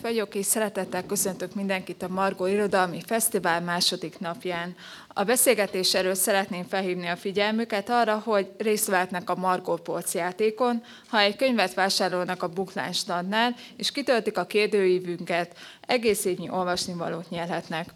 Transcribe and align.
Kiselát 0.00 0.18
vagyok, 0.18 0.34
és 0.34 0.46
szeretettel 0.46 1.06
köszöntök 1.06 1.54
mindenkit 1.54 2.02
a 2.02 2.08
Margó 2.08 2.46
Irodalmi 2.46 3.00
Fesztivál 3.06 3.60
második 3.60 4.18
napján. 4.18 4.74
A 5.08 5.24
beszélgetés 5.24 5.94
erről 5.94 6.14
szeretném 6.14 6.64
felhívni 6.68 7.06
a 7.06 7.16
figyelmüket 7.16 7.90
arra, 7.90 8.18
hogy 8.24 8.50
részt 8.58 8.86
vehetnek 8.86 9.30
a 9.30 9.34
Margó 9.34 9.76
Polc 9.76 10.14
játékon, 10.14 10.82
ha 11.08 11.20
egy 11.20 11.36
könyvet 11.36 11.74
vásárolnak 11.74 12.42
a 12.42 12.48
Buklán 12.48 12.92
standnál, 12.92 13.54
és 13.76 13.92
kitöltik 13.92 14.38
a 14.38 14.46
kérdőívünket, 14.46 15.56
egész 15.80 16.24
évnyi 16.24 16.50
olvasnivalót 16.50 17.30
nyerhetnek. 17.30 17.88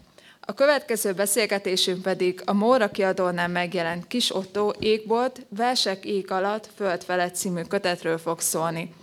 A 0.47 0.53
következő 0.53 1.13
beszélgetésünk 1.13 2.01
pedig 2.01 2.41
a 2.45 2.53
Móra 2.53 2.89
kiadónál 2.89 3.47
megjelent 3.47 4.07
Kis 4.07 4.35
Otto 4.35 4.71
égbolt, 4.79 5.45
Versek 5.49 6.05
ég 6.05 6.31
alatt, 6.31 6.69
föld 6.75 7.03
felett 7.03 7.35
című 7.35 7.61
kötetről 7.61 8.17
fog 8.17 8.39
szólni. 8.39 8.93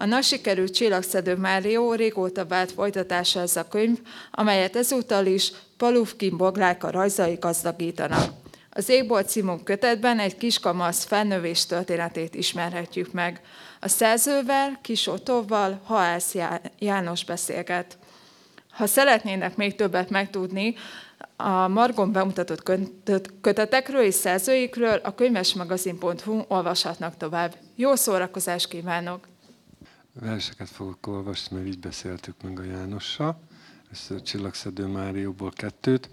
A 0.00 0.04
nagy 0.04 0.22
sikerült 0.22 0.74
Csillagszedő 0.74 1.36
Márió 1.36 1.92
régóta 1.92 2.46
vált 2.46 2.72
folytatása 2.72 3.40
ez 3.40 3.56
a 3.56 3.68
könyv, 3.68 3.98
amelyet 4.30 4.76
ezúttal 4.76 5.26
is 5.26 5.52
Palufkin 5.76 6.36
Boglárka 6.36 6.90
rajzai 6.90 7.34
gazdagítanak. 7.40 8.32
Az 8.70 8.88
Égbolt 8.88 9.28
című 9.28 9.52
kötetben 9.64 10.18
egy 10.18 10.36
kiskamasz 10.36 11.04
felnövés 11.04 11.66
történetét 11.66 12.34
ismerhetjük 12.34 13.12
meg. 13.12 13.40
A 13.80 13.88
szerzővel, 13.88 14.78
Kis 14.82 15.06
Ottóval 15.06 15.80
Haász 15.84 16.34
János 16.78 17.24
beszélget. 17.24 17.98
Ha 18.70 18.86
szeretnének 18.86 19.56
még 19.56 19.74
többet 19.74 20.10
megtudni 20.10 20.74
a 21.36 21.68
Margon 21.68 22.12
bemutatott 22.12 22.62
kötetekről 23.40 24.02
és 24.02 24.14
szerzőikről, 24.14 25.00
a 25.02 25.14
könyvesmagazin.hu 25.14 26.42
olvashatnak 26.48 27.16
tovább. 27.16 27.54
Jó 27.76 27.94
szórakozást 27.94 28.68
kívánok! 28.68 29.26
Verseket 30.20 30.68
fogok 30.68 31.06
olvasni, 31.06 31.56
mert 31.56 31.68
így 31.68 31.78
beszéltük 31.78 32.42
meg 32.42 32.58
a 32.58 32.62
Jánossal. 32.62 33.40
A 34.10 34.20
Csillagszedő 34.22 34.86
Márióból 34.86 35.50
kettőt. 35.50 36.10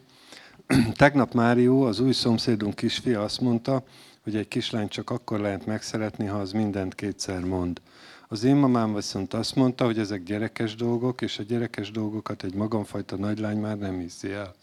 Tegnap 0.93 1.33
Márió, 1.33 1.83
az 1.83 1.99
új 1.99 2.11
szomszédunk 2.11 2.75
kisfia 2.75 3.21
azt 3.21 3.41
mondta, 3.41 3.83
hogy 4.23 4.35
egy 4.35 4.47
kislány 4.47 4.87
csak 4.87 5.09
akkor 5.09 5.39
lehet 5.39 5.65
megszeretni, 5.65 6.25
ha 6.25 6.37
az 6.37 6.51
mindent 6.51 6.95
kétszer 6.95 7.43
mond. 7.43 7.81
Az 8.27 8.43
én 8.43 8.55
mamám 8.55 8.93
viszont 8.95 9.33
azt 9.33 9.55
mondta, 9.55 9.85
hogy 9.85 9.99
ezek 9.99 10.23
gyerekes 10.23 10.75
dolgok, 10.75 11.21
és 11.21 11.39
a 11.39 11.43
gyerekes 11.43 11.91
dolgokat 11.91 12.43
egy 12.43 12.53
magamfajta 12.53 13.15
nagylány 13.15 13.57
már 13.57 13.77
nem 13.77 13.99
hiszi 13.99 14.31
el. 14.31 14.53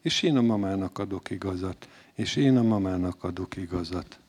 És 0.00 0.22
én 0.22 0.36
a 0.36 0.42
mamának 0.42 0.98
adok 0.98 1.30
igazat. 1.30 1.88
És 2.14 2.36
én 2.36 2.56
a 2.56 2.62
mamának 2.62 3.24
adok 3.24 3.56
igazat. 3.56 4.19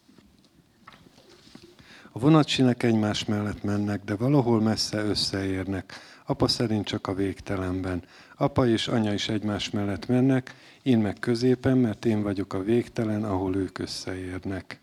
A 2.13 2.19
vonatsinek 2.19 2.83
egymás 2.83 3.25
mellett 3.25 3.63
mennek, 3.63 4.03
de 4.03 4.15
valahol 4.15 4.61
messze 4.61 5.03
összeérnek. 5.03 5.93
Apa 6.25 6.47
szerint 6.47 6.85
csak 6.85 7.07
a 7.07 7.13
végtelenben. 7.13 8.03
Apa 8.37 8.67
és 8.67 8.87
anya 8.87 9.13
is 9.13 9.29
egymás 9.29 9.69
mellett 9.69 10.07
mennek, 10.07 10.55
én 10.81 10.99
meg 10.99 11.17
középen, 11.19 11.77
mert 11.77 12.05
én 12.05 12.21
vagyok 12.21 12.53
a 12.53 12.63
végtelen, 12.63 13.23
ahol 13.23 13.55
ők 13.55 13.79
összeérnek. 13.79 14.79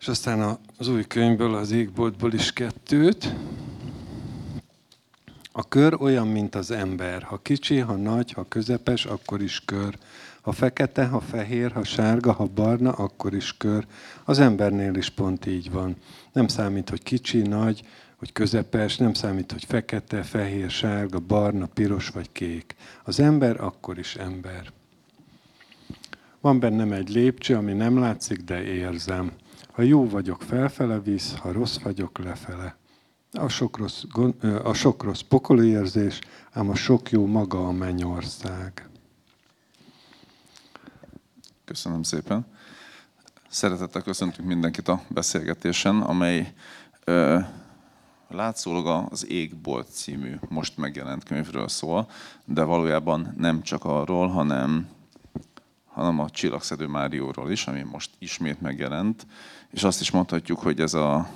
És 0.00 0.08
aztán 0.08 0.58
az 0.78 0.88
új 0.88 1.06
könyvből, 1.06 1.54
az 1.54 1.70
égboltból 1.70 2.32
is 2.32 2.52
kettőt. 2.52 3.34
A 5.52 5.68
kör 5.68 5.94
olyan, 6.00 6.28
mint 6.28 6.54
az 6.54 6.70
ember. 6.70 7.22
Ha 7.22 7.38
kicsi, 7.38 7.78
ha 7.78 7.96
nagy, 7.96 8.32
ha 8.32 8.48
közepes, 8.48 9.04
akkor 9.04 9.42
is 9.42 9.62
kör. 9.64 9.98
Ha 10.48 10.54
fekete, 10.54 11.06
ha 11.06 11.20
fehér, 11.20 11.72
ha 11.72 11.84
sárga, 11.84 12.32
ha 12.32 12.44
barna, 12.44 12.92
akkor 12.92 13.34
is 13.34 13.56
kör. 13.56 13.86
Az 14.24 14.38
embernél 14.38 14.94
is 14.94 15.10
pont 15.10 15.46
így 15.46 15.70
van. 15.70 15.96
Nem 16.32 16.46
számít, 16.46 16.88
hogy 16.88 17.02
kicsi, 17.02 17.42
nagy, 17.42 17.82
hogy 18.16 18.32
közepes, 18.32 18.96
nem 18.96 19.12
számít, 19.12 19.52
hogy 19.52 19.64
fekete, 19.64 20.22
fehér, 20.22 20.70
sárga, 20.70 21.18
barna, 21.18 21.66
piros 21.66 22.08
vagy 22.08 22.32
kék. 22.32 22.74
Az 23.04 23.20
ember 23.20 23.60
akkor 23.60 23.98
is 23.98 24.14
ember. 24.14 24.72
Van 26.40 26.60
bennem 26.60 26.92
egy 26.92 27.08
lépcső, 27.08 27.56
ami 27.56 27.72
nem 27.72 27.98
látszik, 27.98 28.38
de 28.40 28.62
érzem. 28.62 29.32
Ha 29.72 29.82
jó 29.82 30.08
vagyok, 30.08 30.42
felfele 30.42 31.00
visz, 31.00 31.36
ha 31.36 31.52
rossz 31.52 31.78
vagyok, 31.78 32.18
lefele. 32.18 32.76
A 33.32 33.48
sok 33.48 33.78
rossz, 33.78 34.02
a 34.62 34.72
sok 34.72 35.02
rossz 35.02 35.20
pokoli 35.20 35.68
érzés, 35.68 36.18
ám 36.52 36.68
a 36.70 36.74
sok 36.74 37.10
jó 37.10 37.26
maga 37.26 37.66
a 37.66 37.72
mennyország. 37.72 38.88
Köszönöm 41.68 42.02
szépen. 42.02 42.46
Szeretettel 43.48 44.02
köszöntünk 44.02 44.48
mindenkit 44.48 44.88
a 44.88 45.02
beszélgetésen, 45.08 46.00
amely 46.00 46.52
ö, 47.04 47.38
látszólag 48.28 49.06
az 49.10 49.26
Égbolt 49.26 49.88
című 49.90 50.34
most 50.48 50.76
megjelent 50.76 51.24
könyvről 51.24 51.68
szól, 51.68 52.10
de 52.44 52.62
valójában 52.62 53.34
nem 53.36 53.62
csak 53.62 53.84
arról, 53.84 54.28
hanem, 54.28 54.88
hanem 55.84 56.18
a 56.18 56.30
Csillagszedő 56.30 56.86
Márióról 56.86 57.50
is, 57.50 57.66
ami 57.66 57.82
most 57.82 58.10
ismét 58.18 58.60
megjelent, 58.60 59.26
és 59.70 59.82
azt 59.82 60.00
is 60.00 60.10
mondhatjuk, 60.10 60.58
hogy 60.58 60.80
ez 60.80 60.94
a 60.94 61.28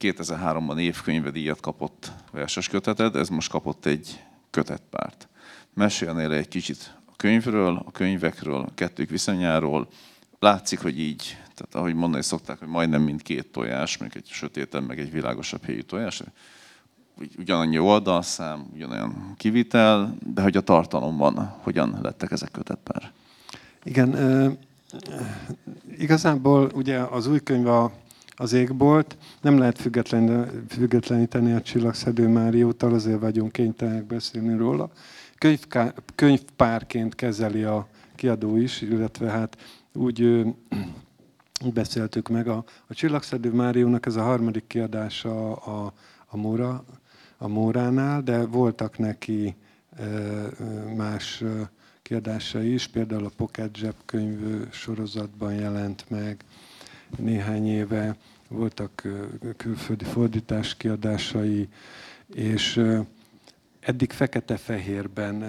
2003-ban 0.00 0.78
évkönyvedíjat 0.78 1.60
kapott 1.60 2.12
verses 2.32 2.68
köteted, 2.68 3.16
ez 3.16 3.28
most 3.28 3.50
kapott 3.50 3.86
egy 3.86 4.24
kötetpárt. 4.50 5.28
Mesélnél 5.74 6.32
egy 6.32 6.48
kicsit 6.48 6.96
könyvről, 7.16 7.82
a 7.86 7.90
könyvekről, 7.90 8.60
a 8.60 8.74
kettők 8.74 9.10
viszonyáról. 9.10 9.88
Látszik, 10.38 10.80
hogy 10.80 10.98
így, 10.98 11.36
tehát 11.54 11.74
ahogy 11.74 11.94
mondani 11.94 12.22
szokták, 12.22 12.58
hogy 12.58 12.68
majdnem 12.68 13.02
mint 13.02 13.22
két 13.22 13.46
tojás, 13.52 13.96
meg 13.96 14.12
egy 14.14 14.26
sötétebb, 14.26 14.86
meg 14.86 14.98
egy 14.98 15.10
világosabb 15.10 15.64
helyű 15.64 15.80
tojás. 15.80 16.22
Ugyanannyi 17.38 17.78
oldalszám, 17.78 18.66
ugyanolyan 18.74 19.34
kivitel, 19.36 20.16
de 20.34 20.42
hogy 20.42 20.56
a 20.56 20.60
tartalomban 20.60 21.54
hogyan 21.62 21.98
lettek 22.02 22.30
ezek 22.30 22.50
kötetpár? 22.50 23.12
Igen, 23.84 24.14
e, 24.14 24.56
igazából 25.98 26.70
ugye 26.74 26.98
az 26.98 27.26
új 27.26 27.40
könyv 27.40 27.66
a, 27.66 27.92
az 28.36 28.52
égbolt, 28.52 29.16
nem 29.40 29.58
lehet 29.58 29.78
független, 29.78 30.50
függetleníteni 30.68 31.52
a 31.52 31.62
Csillagszedő 31.62 32.28
Máriótól, 32.28 32.94
azért 32.94 33.20
vagyunk 33.20 33.52
kénytelenek 33.52 34.04
beszélni 34.04 34.56
róla 34.56 34.90
könyvká, 35.38 35.94
könyvpárként 36.14 37.14
kezeli 37.14 37.62
a 37.62 37.88
kiadó 38.14 38.56
is, 38.56 38.80
illetve 38.80 39.30
hát 39.30 39.56
úgy, 39.92 40.22
úgy 41.64 41.72
beszéltük 41.72 42.28
meg. 42.28 42.48
A, 42.48 42.64
a 42.86 42.94
Csillagszedő 42.94 43.52
Máriónak 43.52 44.06
ez 44.06 44.16
a 44.16 44.22
harmadik 44.22 44.66
kiadása 44.66 45.54
a, 45.54 45.92
a, 46.26 46.36
Móra, 46.36 46.84
a 47.38 47.48
Móránál, 47.48 48.22
de 48.22 48.46
voltak 48.46 48.98
neki 48.98 49.54
más 50.96 51.44
kiadása 52.02 52.62
is, 52.62 52.86
például 52.86 53.24
a 53.24 53.30
Pocket 53.36 53.76
zsebkönyv 53.76 54.68
sorozatban 54.70 55.54
jelent 55.54 56.04
meg 56.08 56.44
néhány 57.16 57.66
éve, 57.66 58.16
voltak 58.48 59.02
külföldi 59.56 60.04
fordítás 60.04 60.76
kiadásai, 60.76 61.68
és 62.34 62.80
Eddig 63.86 64.12
fekete-fehérben, 64.12 65.44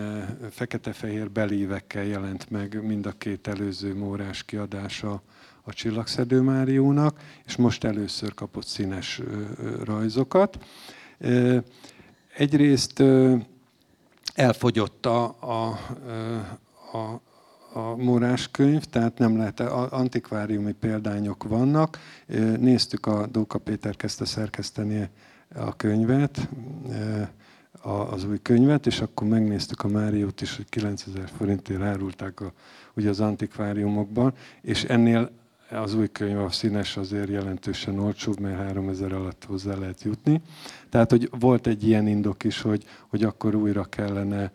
fekete-fehér 0.52 1.32
belívekkel 1.32 2.04
jelent 2.04 2.50
meg 2.50 2.86
mind 2.86 3.06
a 3.06 3.12
két 3.12 3.48
előző 3.48 3.96
mórás 3.96 4.44
kiadása 4.44 5.22
a 5.64 5.74
Csillagszedő 5.74 6.42
Máriónak, 6.42 7.20
és 7.46 7.56
most 7.56 7.84
először 7.84 8.34
kapott 8.34 8.66
színes 8.66 9.22
rajzokat. 9.84 10.66
Egyrészt 12.36 13.04
elfogyott 14.34 15.06
a, 15.06 15.24
a, 15.40 15.80
a, 16.98 17.22
a 17.80 17.96
mórás 17.96 18.52
könyv, 18.52 18.84
tehát 18.84 19.18
nem 19.18 19.38
lehet, 19.38 19.60
antikváriumi 19.60 20.72
példányok 20.72 21.44
vannak. 21.44 22.00
Néztük, 22.60 23.06
a 23.06 23.28
Dóka 23.28 23.58
Péter 23.58 23.96
kezdte 23.96 24.26
szerkeszteni 24.26 25.10
a 25.56 25.76
könyvet, 25.76 26.50
az 27.82 28.24
új 28.24 28.40
könyvet, 28.42 28.86
és 28.86 29.00
akkor 29.02 29.28
megnéztük 29.28 29.84
a 29.84 29.88
Máriót 29.88 30.42
is, 30.42 30.56
hogy 30.56 30.70
9000 30.70 31.30
forintért 31.38 31.82
árulták 31.82 32.40
a, 32.40 32.52
ugye 32.94 33.10
az 33.10 33.20
antikváriumokban, 33.20 34.34
és 34.62 34.84
ennél 34.84 35.32
az 35.72 35.94
új 35.94 36.08
könyv 36.12 36.40
a 36.40 36.52
színes 36.52 36.98
azért 36.98 37.30
jelentősen 37.30 38.00
olcsóbb, 38.00 38.40
mert 38.40 38.58
3000 38.58 39.14
alatt 39.14 39.46
hozzá 39.48 39.76
lehet 39.76 40.04
jutni. 40.04 40.42
Tehát, 40.90 41.10
hogy 41.10 41.30
volt 41.40 41.68
egy 41.68 41.88
ilyen 41.88 42.08
indok 42.08 42.44
is, 42.44 42.62
hogy, 42.62 42.84
hogy 43.08 43.24
akkor 43.24 43.56
újra 43.56 43.84
kellene 43.84 44.52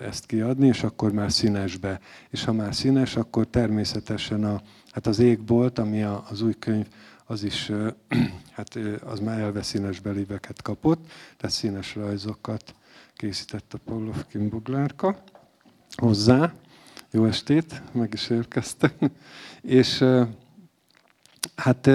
ezt 0.00 0.26
kiadni, 0.26 0.66
és 0.66 0.82
akkor 0.82 1.12
már 1.12 1.32
színesbe. 1.32 2.00
És 2.30 2.44
ha 2.44 2.52
már 2.52 2.74
színes, 2.74 3.16
akkor 3.16 3.46
természetesen 3.46 4.44
a, 4.44 4.60
hát 4.90 5.06
az 5.06 5.18
égbolt, 5.18 5.78
ami 5.78 6.02
a, 6.02 6.24
az 6.30 6.42
új 6.42 6.54
könyv 6.58 6.86
az 7.24 7.42
is, 7.42 7.70
hát 8.56 8.78
az 9.04 9.20
már 9.20 9.38
elve 9.38 9.62
színes 9.62 10.00
belíveket 10.00 10.62
kapott, 10.62 11.06
tehát 11.36 11.56
színes 11.56 11.94
rajzokat 11.94 12.74
készített 13.14 13.74
a 13.74 13.78
Pavlovkin 13.84 14.48
Buglárka 14.48 15.22
hozzá. 15.96 16.54
Jó 17.10 17.24
estét, 17.26 17.82
meg 17.92 18.12
is 18.12 18.30
érkeztem. 18.30 18.92
És 19.62 20.04
hát 21.56 21.88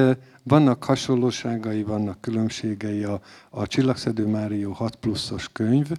Vannak 0.47 0.83
hasonlóságai, 0.83 1.83
vannak 1.83 2.21
különbségei. 2.21 3.03
A, 3.03 3.21
a 3.49 3.67
Csillagszedő 3.67 4.27
Márió 4.27 4.71
6 4.71 4.95
pluszos 4.95 5.49
könyv, 5.51 5.91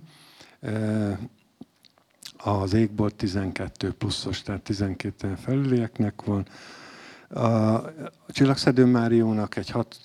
az 2.36 2.72
égbolt 2.72 3.14
12 3.14 3.92
pluszos, 3.92 4.42
tehát 4.42 4.62
12 4.62 5.34
felülieknek 5.34 6.22
van. 6.22 6.46
A 7.28 7.80
Csillagszedő 8.28 8.84
Máriónak 8.84 9.56
egy, 9.56 9.70
hat, 9.70 9.96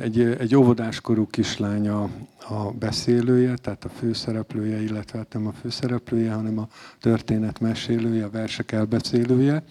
egy, 0.00 0.20
egy 0.20 0.56
óvodáskorú 0.56 1.26
kislánya 1.26 2.02
a 2.48 2.70
beszélője, 2.78 3.54
tehát 3.54 3.84
a 3.84 3.88
főszereplője, 3.88 4.82
illetve 4.82 5.18
hát 5.18 5.32
nem 5.32 5.46
a 5.46 5.52
főszereplője, 5.52 6.32
hanem 6.32 6.58
a 6.58 6.68
történet 7.00 7.60
mesélője, 7.60 8.24
a 8.24 8.30
versek 8.30 8.72
elbeszélője. 8.72 9.62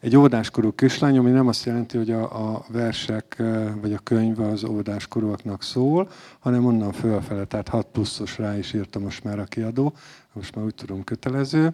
Egy 0.00 0.16
óvodáskorú 0.16 0.74
kislány, 0.74 1.18
ami 1.18 1.30
nem 1.30 1.48
azt 1.48 1.64
jelenti, 1.64 1.96
hogy 1.96 2.10
a, 2.10 2.52
a 2.54 2.64
versek 2.68 3.42
vagy 3.80 3.92
a 3.92 3.98
könyv 3.98 4.40
az 4.40 4.64
óvodáskorúaknak 4.64 5.62
szól, 5.62 6.08
hanem 6.38 6.66
onnan 6.66 6.92
fölfele, 6.92 7.44
tehát 7.44 7.68
6 7.68 7.86
pluszos 7.92 8.38
rá 8.38 8.58
is 8.58 8.72
írta 8.72 8.98
most 8.98 9.24
már 9.24 9.38
a 9.38 9.44
kiadó, 9.44 9.92
most 10.32 10.54
már 10.54 10.64
úgy 10.64 10.74
tudom 10.74 11.04
kötelező 11.04 11.72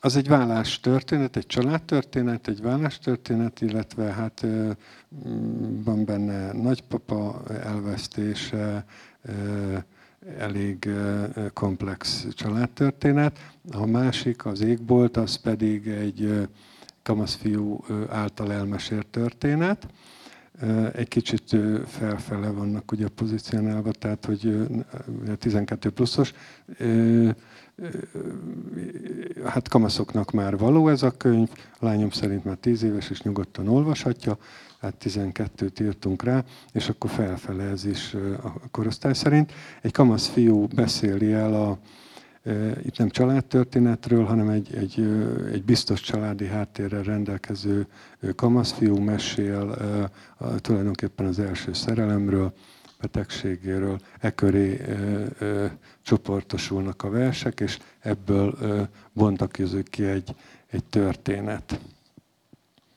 az 0.00 0.16
egy 0.16 0.28
vállás 0.28 0.80
történet, 0.80 1.36
egy 1.36 1.46
családtörténet, 1.46 2.48
egy 2.48 2.60
vállástörténet, 2.60 3.60
illetve 3.60 4.04
hát 4.04 4.46
van 5.84 6.04
benne 6.04 6.52
nagypapa 6.52 7.42
elvesztése, 7.62 8.84
elég 10.38 10.88
komplex 11.52 12.26
családtörténet. 12.34 13.38
A 13.72 13.86
másik, 13.86 14.46
az 14.46 14.60
égbolt, 14.60 15.16
az 15.16 15.36
pedig 15.36 15.88
egy 15.88 16.48
kamaszfiú 17.02 17.84
által 18.08 18.52
elmesélt 18.52 19.06
történet. 19.06 19.86
Egy 20.92 21.08
kicsit 21.08 21.56
felfele 21.86 22.50
vannak 22.50 22.92
ugye 22.92 23.08
pozícionálva, 23.08 23.90
tehát 23.90 24.24
hogy 24.24 24.68
12 25.38 25.90
pluszos 25.90 26.32
hát 29.44 29.68
kamaszoknak 29.68 30.30
már 30.30 30.58
való 30.58 30.88
ez 30.88 31.02
a 31.02 31.10
könyv, 31.10 31.48
a 31.78 31.84
lányom 31.84 32.10
szerint 32.10 32.44
már 32.44 32.56
10 32.56 32.82
éves 32.82 33.10
és 33.10 33.22
nyugodtan 33.22 33.68
olvashatja, 33.68 34.38
hát 34.80 34.94
12-t 35.00 35.82
írtunk 35.82 36.22
rá, 36.22 36.44
és 36.72 36.88
akkor 36.88 37.10
felfele 37.10 37.62
ez 37.64 37.84
is 37.84 38.14
a 38.42 38.68
korosztály 38.70 39.14
szerint. 39.14 39.52
Egy 39.82 39.92
kamasz 39.92 40.26
fiú 40.26 40.66
beszéli 40.66 41.32
el 41.32 41.54
a, 41.54 41.78
itt 42.82 42.98
nem 42.98 43.08
családtörténetről, 43.08 44.24
hanem 44.24 44.48
egy, 44.48 44.74
egy, 44.74 45.00
egy 45.52 45.64
biztos 45.64 46.00
családi 46.00 46.46
háttérrel 46.46 47.02
rendelkező 47.02 47.86
kamaszfiú 48.36 48.96
mesél 48.96 49.76
tulajdonképpen 50.60 51.26
az 51.26 51.38
első 51.38 51.72
szerelemről, 51.72 52.52
betegségéről, 53.02 53.98
e 54.20 54.30
köré 54.30 54.80
ö, 54.86 55.24
ö, 55.38 55.66
csoportosulnak 56.02 57.02
a 57.02 57.10
versek, 57.10 57.60
és 57.60 57.78
ebből 58.00 58.56
ö, 58.60 58.82
bontakozik 59.12 59.88
ki 59.88 60.04
egy, 60.04 60.34
egy 60.70 60.84
történet. 60.84 61.80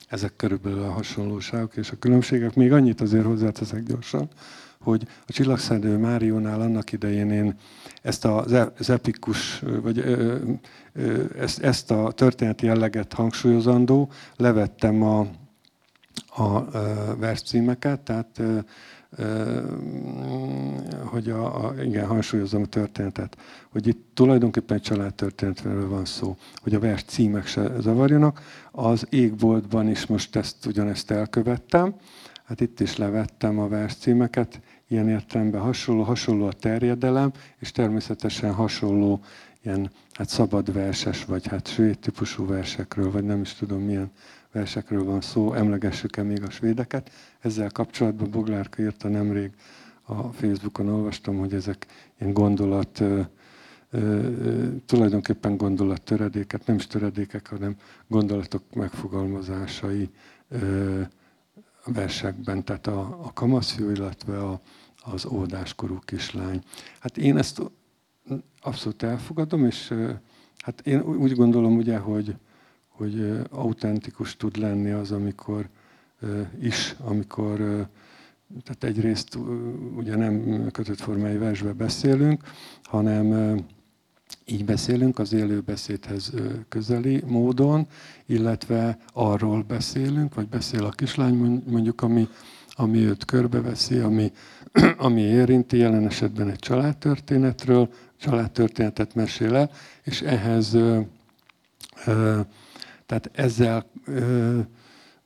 Ezek 0.08 0.36
körülbelül 0.36 0.84
a 0.84 0.92
hasonlóságok 0.92 1.76
és 1.76 1.92
a 1.92 2.00
különbségek. 2.00 2.56
Még 2.56 2.72
annyit 2.72 3.02
azért 3.02 3.26
hozzáteszek 3.26 3.84
gyorsan, 3.84 4.30
hogy 4.80 5.08
a 5.28 5.32
Csillagszedő 5.32 5.98
Máriónál 5.98 6.62
annak 6.62 6.92
idején 6.92 7.32
én 7.32 7.56
ezt 8.02 8.26
e, 8.26 8.32
az 8.78 8.90
epikus, 8.90 9.60
vagy 9.82 9.98
ö, 9.98 10.38
ö, 10.94 11.24
ezt, 11.40 11.60
ezt 11.60 11.92
a 11.92 12.12
történeti 12.12 12.66
jelleget 12.66 13.14
hangsúlyozandó, 13.14 14.12
levettem 14.36 15.04
a, 15.04 15.28
a 16.36 16.66
verscímeket, 17.16 18.00
tehát 18.00 18.42
hogy 21.04 21.30
a, 21.30 21.66
a, 21.66 21.84
igen, 21.84 22.06
hangsúlyozom 22.06 22.62
a 22.62 22.66
történetet, 22.66 23.38
hogy 23.72 23.88
itt 23.88 24.08
tulajdonképpen 24.14 24.78
egy 24.78 24.84
családtörténetről 24.84 25.90
van 25.90 26.06
szó, 26.06 26.38
hogy 26.56 26.74
a 26.74 26.80
vers 26.80 27.04
címek 27.04 27.48
se 27.48 27.80
zavarjanak. 27.80 28.42
Az 28.72 29.08
égboltban 29.10 29.90
is 29.90 30.06
most 30.06 30.36
ezt 30.36 30.66
ugyanezt 30.66 31.12
elkövettem, 31.12 31.96
hát 32.46 32.62
itt 32.62 32.80
is 32.80 32.98
levettem 32.98 33.60
a 33.60 33.68
vers 33.68 33.96
címeket, 33.96 34.62
ilyen 34.88 35.10
értelemben 35.10 35.62
hasonló, 35.62 36.04
hasonló 36.04 36.46
a 36.46 36.54
terjedelem, 36.54 37.32
és 37.60 37.72
természetesen 37.72 38.54
hasonló 38.54 39.22
ilyen 39.64 39.92
hát 40.12 40.30
szabad 40.30 40.74
verses, 40.74 41.26
vagy 41.26 41.48
hát 41.48 41.68
svéd 41.68 42.00
típusú 42.00 42.48
versekről, 42.48 43.12
vagy 43.12 43.24
nem 43.24 43.42
is 43.42 43.54
tudom 43.54 43.82
milyen 43.82 44.12
versekről 44.56 45.04
van 45.04 45.22
szó, 45.22 45.54
emlegessük-e 45.54 46.24
még 46.24 46.44
a 46.44 46.50
svédeket. 46.50 47.12
Ezzel 47.40 47.70
kapcsolatban 47.70 48.30
Boglárka 48.30 48.82
írta 48.82 49.08
nemrég 49.08 49.52
a 50.02 50.24
Facebookon, 50.24 50.88
olvastam, 50.88 51.38
hogy 51.38 51.54
ezek 51.54 51.86
ilyen 52.20 52.34
gondolat, 52.34 53.04
tulajdonképpen 54.86 55.58
töredéket, 56.04 56.66
nem 56.66 56.76
is 56.76 56.88
töredékek, 56.88 57.48
hanem 57.48 57.76
gondolatok 58.08 58.62
megfogalmazásai 58.74 60.10
a 61.84 61.92
versekben, 61.92 62.64
tehát 62.64 62.88
a, 62.88 63.00
a 63.00 63.34
kamaszfiú, 63.34 63.90
illetve 63.90 64.44
a, 64.44 64.62
az 65.04 65.26
óvodáskorú 65.26 66.00
kislány. 66.06 66.64
Hát 67.00 67.18
én 67.18 67.38
ezt 67.38 67.62
abszolút 68.62 69.04
elfogadom, 69.04 69.66
és 69.66 69.94
hát 70.58 70.82
én 70.82 71.02
úgy 71.02 71.36
gondolom 71.36 71.76
ugye, 71.76 71.98
hogy, 71.98 72.36
hogy 72.98 73.40
autentikus 73.50 74.38
tud 74.38 74.58
lenni 74.58 74.92
az, 74.92 75.12
amikor 75.12 75.70
is, 76.62 76.96
amikor 77.00 77.88
tehát 78.64 78.84
egyrészt 78.84 79.38
ugye 79.96 80.16
nem 80.16 80.66
kötött 80.72 81.00
formái 81.00 81.38
versbe 81.38 81.74
beszélünk, 81.74 82.44
hanem 82.84 83.58
így 84.46 84.66
beszélünk 84.66 85.20
az 85.20 85.34
élő 85.34 85.60
beszédhez 85.60 86.34
közeli 86.70 87.24
módon, 87.26 87.88
illetve 88.26 88.98
arról 89.14 89.64
beszélünk, 89.64 90.34
vagy 90.34 90.48
beszél 90.48 90.84
a 90.84 90.90
kislány 90.90 91.64
mondjuk, 91.68 92.02
ami, 92.02 92.28
ami 92.70 92.98
őt 92.98 93.26
körbeveszi, 93.26 93.98
ami, 93.98 94.32
ami 94.98 95.22
érinti, 95.22 95.78
jelen 95.78 96.06
esetben 96.06 96.50
egy 96.50 96.60
családtörténetről, 96.60 97.90
családtörténetet 98.18 99.16
mesél 99.16 99.56
el, 99.56 99.72
és 100.04 100.22
ehhez 100.22 100.78
tehát 103.06 103.30
ezzel 103.34 103.86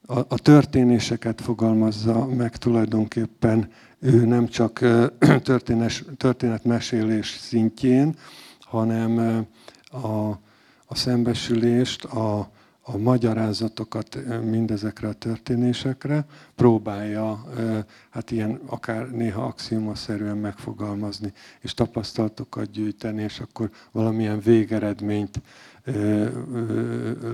a, 0.05 0.19
a 0.19 0.37
történéseket 0.41 1.41
fogalmazza 1.41 2.25
meg 2.25 2.55
tulajdonképpen 2.57 3.71
ő 3.99 4.25
nem 4.25 4.47
csak 4.47 4.79
történes, 5.43 6.03
történetmesélés 6.17 7.27
szintjén, 7.27 8.15
hanem 8.59 9.45
a, 9.91 10.29
a 10.85 10.95
szembesülést, 10.95 12.03
a, 12.03 12.51
a 12.91 12.97
magyarázatokat 12.97 14.17
mindezekre 14.43 15.07
a 15.07 15.13
történésekre 15.13 16.25
próbálja 16.55 17.45
hát 18.09 18.31
ilyen 18.31 18.59
akár 18.65 19.11
néha 19.11 19.43
axiomaszerűen 19.43 20.37
megfogalmazni, 20.37 21.33
és 21.59 21.73
tapasztalatokat 21.73 22.71
gyűjteni, 22.71 23.21
és 23.21 23.39
akkor 23.39 23.69
valamilyen 23.91 24.39
végeredményt 24.39 25.41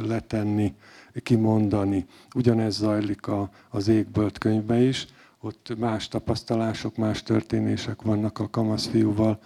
letenni, 0.07 0.75
kimondani. 1.23 2.05
Ugyanez 2.35 2.75
zajlik 2.75 3.21
az 3.69 3.87
Égbölt 3.87 4.37
könyvben 4.37 4.81
is, 4.81 5.07
ott 5.39 5.75
más 5.77 6.07
tapasztalások, 6.07 6.95
más 6.95 7.23
történések 7.23 8.01
vannak 8.01 8.39
a 8.39 8.49
kamaszfiúval, 8.49 9.39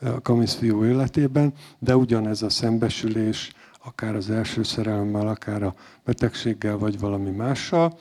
a 0.00 0.20
kamaszfiú 0.20 0.84
életében, 0.84 1.52
de 1.78 1.96
ugyanez 1.96 2.42
a 2.42 2.48
szembesülés, 2.48 3.52
akár 3.84 4.14
az 4.14 4.30
első 4.30 4.62
szerelemmel, 4.62 5.28
akár 5.28 5.62
a 5.62 5.74
betegséggel, 6.04 6.78
vagy 6.78 6.98
valami 6.98 7.30
mással, 7.30 7.98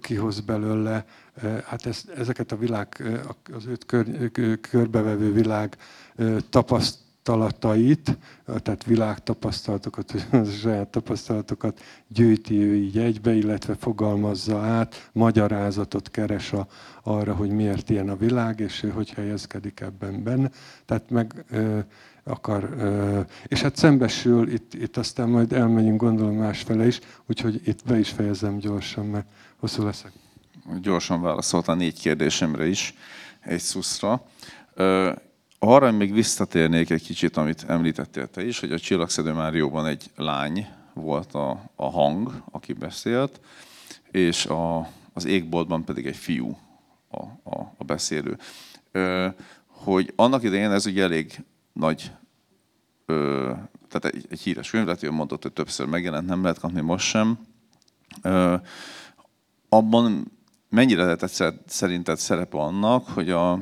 kihoz 0.00 0.40
belőle, 0.40 1.04
hát 1.64 1.86
ezt, 1.86 2.08
ezeket 2.08 2.52
a 2.52 2.56
világ, 2.56 3.02
az 3.52 3.66
őt 3.66 3.84
kör, 3.86 4.30
körbevevő 4.60 5.32
világ 5.32 5.76
tapaszt, 6.50 6.98
tapasztalatait, 7.28 8.18
tehát 8.62 8.84
világtapasztalatokat, 8.84 10.12
saját 10.62 10.88
tapasztalatokat 10.88 11.80
gyűjti 12.08 12.62
ő 12.62 12.74
így 12.74 12.98
egybe, 12.98 13.34
illetve 13.34 13.74
fogalmazza 13.74 14.58
át, 14.58 15.10
magyarázatot 15.12 16.10
keres 16.10 16.52
a, 16.52 16.66
arra, 17.02 17.34
hogy 17.34 17.50
miért 17.50 17.90
ilyen 17.90 18.08
a 18.08 18.16
világ, 18.16 18.60
és 18.60 18.82
ő 18.82 18.88
hogy 18.88 19.10
helyezkedik 19.10 19.80
ebben 19.80 20.22
benne. 20.22 20.50
Tehát 20.84 21.10
meg 21.10 21.44
akar, 22.28 22.76
és 23.46 23.62
hát 23.62 23.76
szembesül, 23.76 24.52
itt, 24.52 24.74
itt 24.74 24.96
aztán 24.96 25.28
majd 25.28 25.52
elmegyünk 25.52 26.00
gondolom 26.00 26.36
másfele 26.36 26.86
is, 26.86 27.00
úgyhogy 27.26 27.60
itt 27.64 27.84
be 27.86 27.98
is 27.98 28.08
fejezem 28.08 28.58
gyorsan, 28.58 29.06
mert 29.06 29.26
hosszú 29.56 29.84
leszek. 29.84 30.12
Gyorsan 30.82 31.22
válaszolt 31.22 31.68
a 31.68 31.74
négy 31.74 32.00
kérdésemre 32.00 32.66
is, 32.66 32.94
egy 33.40 33.60
szuszra. 33.60 34.22
Arra 35.58 35.92
még 35.92 36.12
visszatérnék 36.12 36.90
egy 36.90 37.02
kicsit, 37.02 37.36
amit 37.36 37.64
említettél 37.68 38.26
te 38.26 38.44
is, 38.44 38.60
hogy 38.60 38.72
a 38.72 38.78
Csillagszedő 38.78 39.32
Márióban 39.32 39.86
egy 39.86 40.10
lány 40.16 40.66
volt 40.92 41.34
a, 41.34 41.70
a 41.76 41.90
hang, 41.90 42.42
aki 42.50 42.72
beszélt, 42.72 43.40
és 44.10 44.46
a, 44.46 44.88
az 45.12 45.24
égboltban 45.24 45.84
pedig 45.84 46.06
egy 46.06 46.16
fiú 46.16 46.58
a, 47.10 47.22
a, 47.50 47.74
a 47.78 47.84
beszélő. 47.84 48.38
Hogy 49.66 50.12
annak 50.16 50.42
idején 50.42 50.70
ez 50.70 50.86
ugye 50.86 51.02
elég 51.02 51.44
nagy, 51.78 52.12
ö, 53.06 53.52
tehát 53.88 54.16
egy, 54.16 54.26
egy 54.30 54.40
híres 54.40 54.70
könyv, 54.70 54.84
lehet, 54.84 55.00
hogy 55.00 55.10
mondott, 55.10 55.42
hogy 55.42 55.52
többször 55.52 55.86
megjelent, 55.86 56.26
nem 56.26 56.42
lehet 56.42 56.58
kapni 56.58 56.80
most 56.80 57.06
sem. 57.06 57.38
Ö, 58.22 58.54
abban 59.68 60.32
mennyire 60.68 61.02
lehetett 61.02 61.62
szerinted 61.66 62.18
szerepe 62.18 62.58
annak, 62.58 63.08
hogy 63.08 63.30
a, 63.30 63.52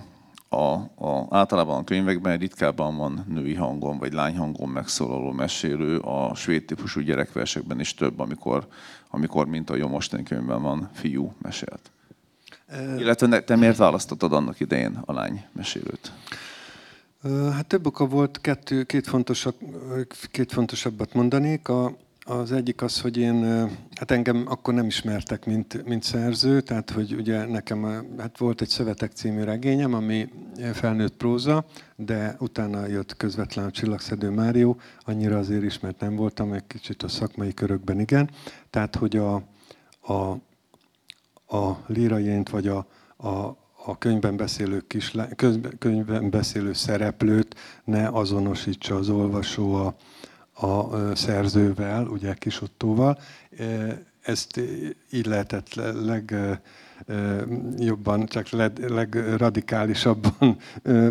a, 0.49 0.73
a, 0.95 1.27
általában 1.31 1.79
a 1.79 1.85
könyvekben 1.85 2.39
ritkábban 2.39 2.97
van 2.97 3.25
női 3.29 3.55
hangon 3.55 3.99
vagy 3.99 4.13
lányhangon 4.13 4.69
megszólaló 4.69 5.33
mesélő, 5.33 5.99
a 5.99 6.35
svéd 6.35 6.65
típusú 6.65 7.01
gyerekversekben 7.01 7.81
is 7.81 7.95
több, 7.95 8.19
amikor, 8.19 8.67
amikor 9.11 9.47
mint 9.47 9.71
a 9.71 9.77
jó 9.77 9.89
mostani 9.89 10.23
könyvben 10.23 10.63
van 10.63 10.91
fiú 10.93 11.35
mesélt. 11.43 11.91
Illetve 12.97 13.41
te 13.43 13.57
miért 13.57 13.77
választottad 13.77 14.33
annak 14.33 14.61
idején 14.61 15.03
a 15.05 15.13
lány 15.13 15.45
mesélőt? 15.53 16.13
Hát 17.23 17.67
több 17.67 17.87
oka 17.87 18.07
volt, 18.07 18.41
kettő, 18.41 18.83
két, 18.83 19.07
fontosabb, 19.07 19.55
két 20.31 20.53
fontosabbat 20.53 21.15
mondanék. 21.15 21.69
A, 21.69 21.97
az 22.25 22.53
egyik 22.53 22.83
az, 22.83 23.01
hogy 23.01 23.17
én, 23.17 23.43
hát 23.95 24.11
engem 24.11 24.45
akkor 24.49 24.75
nem 24.75 24.87
ismertek, 24.87 25.45
mint, 25.45 25.85
mint 25.85 26.03
szerző, 26.03 26.61
tehát 26.61 26.91
hogy 26.91 27.15
ugye 27.15 27.47
nekem 27.47 28.07
hát 28.19 28.39
volt 28.39 28.61
egy 28.61 28.69
Szövetek 28.69 29.13
című 29.13 29.43
regényem, 29.43 29.95
ami 29.95 30.29
felnőtt 30.73 31.17
próza, 31.17 31.65
de 31.97 32.37
utána 32.39 32.87
jött 32.87 33.17
közvetlen 33.17 33.65
a 33.65 33.71
Csillagszedő 33.71 34.31
Márió, 34.31 34.77
annyira 35.01 35.39
azért 35.39 35.63
ismert 35.63 36.01
nem 36.01 36.17
voltam, 36.17 36.53
egy 36.53 36.67
kicsit 36.67 37.03
a 37.03 37.09
szakmai 37.09 37.55
körökben 37.55 38.01
igen. 38.01 38.31
Tehát, 38.71 38.97
hogy 38.97 39.17
a, 39.17 39.35
a, 40.01 40.39
a 41.57 41.85
líraiént 41.87 42.49
vagy 42.49 42.69
a, 42.69 42.87
a, 43.17 43.57
a 43.88 43.99
könyvben 43.99 44.37
beszélő, 44.37 44.85
kisle, 44.87 45.28
könyvben 45.78 46.31
beszélő 46.31 46.73
szereplőt 46.73 47.55
ne 47.85 48.09
azonosítsa 48.09 48.95
az 48.95 49.09
olvasó 49.09 49.75
a, 49.75 49.97
a 50.66 51.14
szerzővel, 51.14 52.07
ugye 52.07 52.35
Kisottóval. 52.35 53.19
Ezt 54.23 54.61
így 55.11 55.26
lehetett 55.26 55.75
legjobban, 57.05 58.26
csak 58.26 58.49
legradikálisabban 58.88 60.57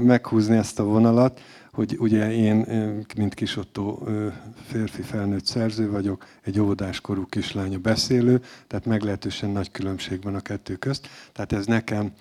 meghúzni 0.01 0.57
ezt 0.57 0.79
a 0.79 0.83
vonalat, 0.83 1.41
hogy 1.71 1.95
ugye 1.99 2.33
én, 2.33 2.55
mint 3.17 3.33
Kisottó 3.33 4.07
férfi 4.65 5.01
felnőtt 5.01 5.45
szerző 5.45 5.89
vagyok, 5.91 6.25
egy 6.41 6.59
óvodáskorú 6.59 7.25
kislánya 7.25 7.77
beszélő, 7.77 8.41
tehát 8.67 8.85
meglehetősen 8.85 9.49
nagy 9.49 9.71
különbség 9.71 10.23
van 10.23 10.35
a 10.35 10.39
kettő 10.39 10.75
közt. 10.75 11.07
Tehát 11.33 11.53
ez 11.53 11.65
nekem 11.65 12.11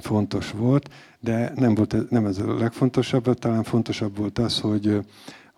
fontos 0.00 0.50
volt, 0.50 0.90
de 1.20 1.52
nem, 1.54 1.74
volt, 1.74 2.10
nem 2.10 2.26
ez 2.26 2.38
a 2.38 2.58
legfontosabb, 2.58 3.34
talán 3.34 3.62
fontosabb 3.62 4.16
volt 4.16 4.38
az, 4.38 4.60
hogy 4.60 5.00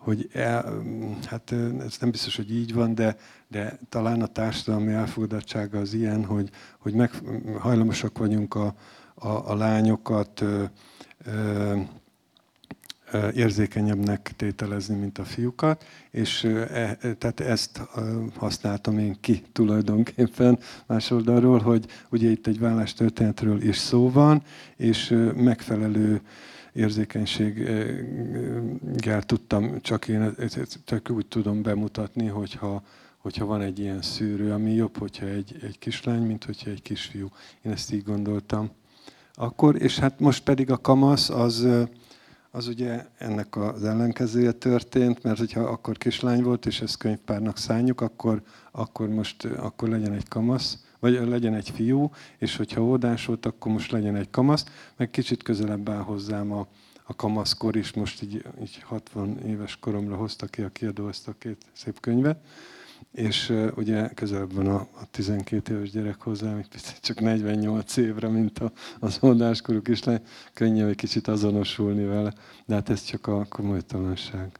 hogy 0.01 0.29
el, 0.33 0.83
hát 1.25 1.51
ez 1.79 1.97
nem 1.99 2.11
biztos, 2.11 2.35
hogy 2.35 2.55
így 2.55 2.73
van, 2.73 2.95
de, 2.95 3.17
de 3.47 3.79
talán 3.89 4.21
a 4.21 4.27
társadalmi 4.27 4.93
elfogadottsága 4.93 5.79
az 5.79 5.93
ilyen, 5.93 6.25
hogy, 6.25 6.49
hogy 6.79 6.93
meg, 6.93 7.11
hajlamosak 7.59 8.17
vagyunk 8.17 8.55
a, 8.55 8.75
a, 9.15 9.27
a 9.27 9.55
lányokat 9.55 10.41
ö, 10.41 10.63
ö, 11.25 11.77
érzékenyebbnek 13.35 14.31
tételezni, 14.35 14.95
mint 14.95 15.17
a 15.17 15.23
fiúkat, 15.23 15.85
és 16.11 16.43
e, 16.43 16.97
tehát 17.17 17.39
ezt 17.39 17.81
használtam 18.35 18.97
én 18.97 19.17
ki 19.19 19.43
tulajdonképpen 19.51 20.59
más 20.85 21.11
oldalról, 21.11 21.59
hogy 21.59 21.85
ugye 22.09 22.29
itt 22.29 22.47
egy 22.47 22.59
vállástörténetről 22.59 23.61
is 23.61 23.77
szó 23.77 24.11
van, 24.11 24.43
és 24.75 25.29
megfelelő 25.35 26.21
érzékenységgel 26.73 29.23
tudtam, 29.25 29.81
csak 29.81 30.07
én 30.07 30.35
csak 30.85 31.09
úgy 31.09 31.25
tudom 31.25 31.61
bemutatni, 31.61 32.27
hogyha, 32.27 32.83
hogyha 33.17 33.45
van 33.45 33.61
egy 33.61 33.79
ilyen 33.79 34.01
szűrő, 34.01 34.51
ami 34.51 34.73
jobb, 34.73 34.97
hogyha 34.97 35.25
egy, 35.25 35.55
egy 35.61 35.79
kislány, 35.79 36.21
mint 36.21 36.43
hogyha 36.43 36.69
egy 36.69 36.81
kisfiú. 36.81 37.29
Én 37.61 37.71
ezt 37.71 37.93
így 37.93 38.03
gondoltam. 38.03 38.69
Akkor, 39.33 39.81
és 39.81 39.99
hát 39.99 40.19
most 40.19 40.43
pedig 40.43 40.71
a 40.71 40.77
kamasz 40.77 41.29
az, 41.29 41.67
az 42.51 42.67
ugye 42.67 43.05
ennek 43.17 43.55
az 43.55 43.83
ellenkezője 43.83 44.51
történt, 44.51 45.23
mert 45.23 45.37
hogyha 45.37 45.61
akkor 45.61 45.97
kislány 45.97 46.43
volt, 46.43 46.65
és 46.65 46.81
ezt 46.81 46.97
könyvpárnak 46.97 47.57
szálljuk, 47.57 48.01
akkor, 48.01 48.41
akkor 48.71 49.09
most 49.09 49.45
akkor 49.45 49.89
legyen 49.89 50.13
egy 50.13 50.27
kamasz, 50.27 50.77
vagy 50.99 51.27
legyen 51.27 51.53
egy 51.53 51.69
fiú, 51.69 52.11
és 52.37 52.55
hogyha 52.55 52.81
óvodás 52.81 53.25
volt, 53.25 53.45
akkor 53.45 53.71
most 53.71 53.91
legyen 53.91 54.15
egy 54.15 54.29
kamasz, 54.29 54.65
meg 54.97 55.09
kicsit 55.09 55.43
közelebb 55.43 55.89
áll 55.89 56.01
hozzám 56.01 56.51
a, 56.51 56.67
a 57.03 57.15
kamaszkor 57.15 57.75
is, 57.75 57.93
most 57.93 58.21
így, 58.21 58.45
így 58.61 58.81
60 58.83 59.39
éves 59.45 59.77
koromra 59.79 60.15
hozta 60.15 60.45
ki 60.45 60.61
a 60.61 60.69
kiadó 60.69 61.07
ezt 61.07 61.27
a 61.27 61.35
két 61.37 61.65
szép 61.73 61.99
könyvet, 61.99 62.37
és 63.11 63.53
ugye 63.75 64.09
közelebb 64.09 64.53
van 64.53 64.67
a, 64.67 64.75
a 64.75 65.05
12 65.11 65.75
éves 65.75 65.91
gyerek 65.91 66.21
hozzám, 66.21 66.57
egy 66.57 66.67
picit 66.67 66.97
csak 67.01 67.19
48 67.19 67.97
évre, 67.97 68.27
mint 68.27 68.59
a, 68.59 68.71
az 68.99 69.19
óvodáskorú 69.21 69.81
kislány, 69.81 70.21
könnyebb 70.53 70.89
egy 70.89 70.95
kicsit 70.95 71.27
azonosulni 71.27 72.03
vele, 72.03 72.33
de 72.65 72.73
hát 72.73 72.89
ez 72.89 73.03
csak 73.03 73.27
a 73.27 73.45
komolytalanság. 73.49 74.59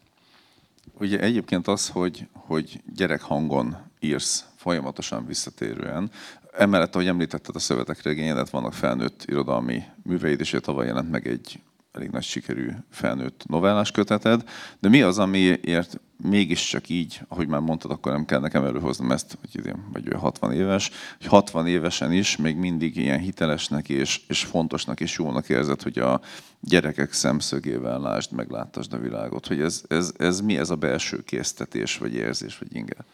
Ugye 1.00 1.20
egyébként 1.20 1.68
az, 1.68 1.90
hogy, 1.90 2.28
hogy 2.34 2.82
gyerek 2.96 3.22
hangon 3.22 3.78
írsz 4.00 4.46
folyamatosan 4.56 5.26
visszatérően. 5.26 6.12
Emellett, 6.58 6.96
ahogy 6.96 7.08
említetted 7.08 7.56
a 7.56 7.60
szövetek 7.60 8.02
regényedet, 8.02 8.50
vannak 8.50 8.74
felnőtt 8.74 9.24
irodalmi 9.26 9.84
műveid, 10.04 10.40
és 10.40 10.58
tavaly 10.62 10.86
jelent 10.86 11.12
meg 11.12 11.28
egy 11.28 11.60
elég 11.92 12.10
nagy 12.10 12.24
sikerű 12.24 12.70
felnőtt 12.90 13.46
novellás 13.48 13.92
köteted, 13.92 14.50
de 14.80 14.90
mi 14.90 15.02
az, 15.02 15.20
amiért 15.20 16.00
mégiscsak 16.24 16.90
így, 16.90 17.22
ahogy 17.28 17.48
már 17.48 17.60
mondtad, 17.60 17.92
akkor 17.92 18.12
nem 18.12 18.26
kell 18.26 18.40
nekem 18.40 18.64
előhoznom 18.64 19.12
ezt, 19.12 19.38
hogy 19.40 19.50
idén 19.60 19.90
vagy 19.94 20.08
ő 20.08 20.16
60 20.16 20.54
éves, 20.54 20.92
hogy 21.18 21.28
60 21.28 21.68
évesen 21.68 22.12
is 22.12 22.38
még 22.38 22.56
mindig 22.56 22.96
ilyen 22.96 23.20
hitelesnek 23.20 23.90
és, 23.90 24.22
és 24.28 24.44
fontosnak 24.44 25.00
és 25.00 25.18
jónak 25.18 25.50
érzed, 25.50 25.82
hogy 25.82 25.98
a 25.98 26.22
gyerekek 26.60 27.14
szemszögével 27.14 28.00
lásd, 28.00 28.32
megláttasd 28.32 28.94
a 28.94 29.00
világot, 29.00 29.48
hogy 29.48 29.62
ez, 29.62 29.84
ez, 29.88 30.14
ez 30.18 30.42
mi 30.42 30.58
ez 30.58 30.70
a 30.70 30.76
belső 30.76 31.24
késztetés, 31.24 31.98
vagy 31.98 32.14
érzés, 32.14 32.58
vagy 32.58 32.76
inger? 32.76 33.06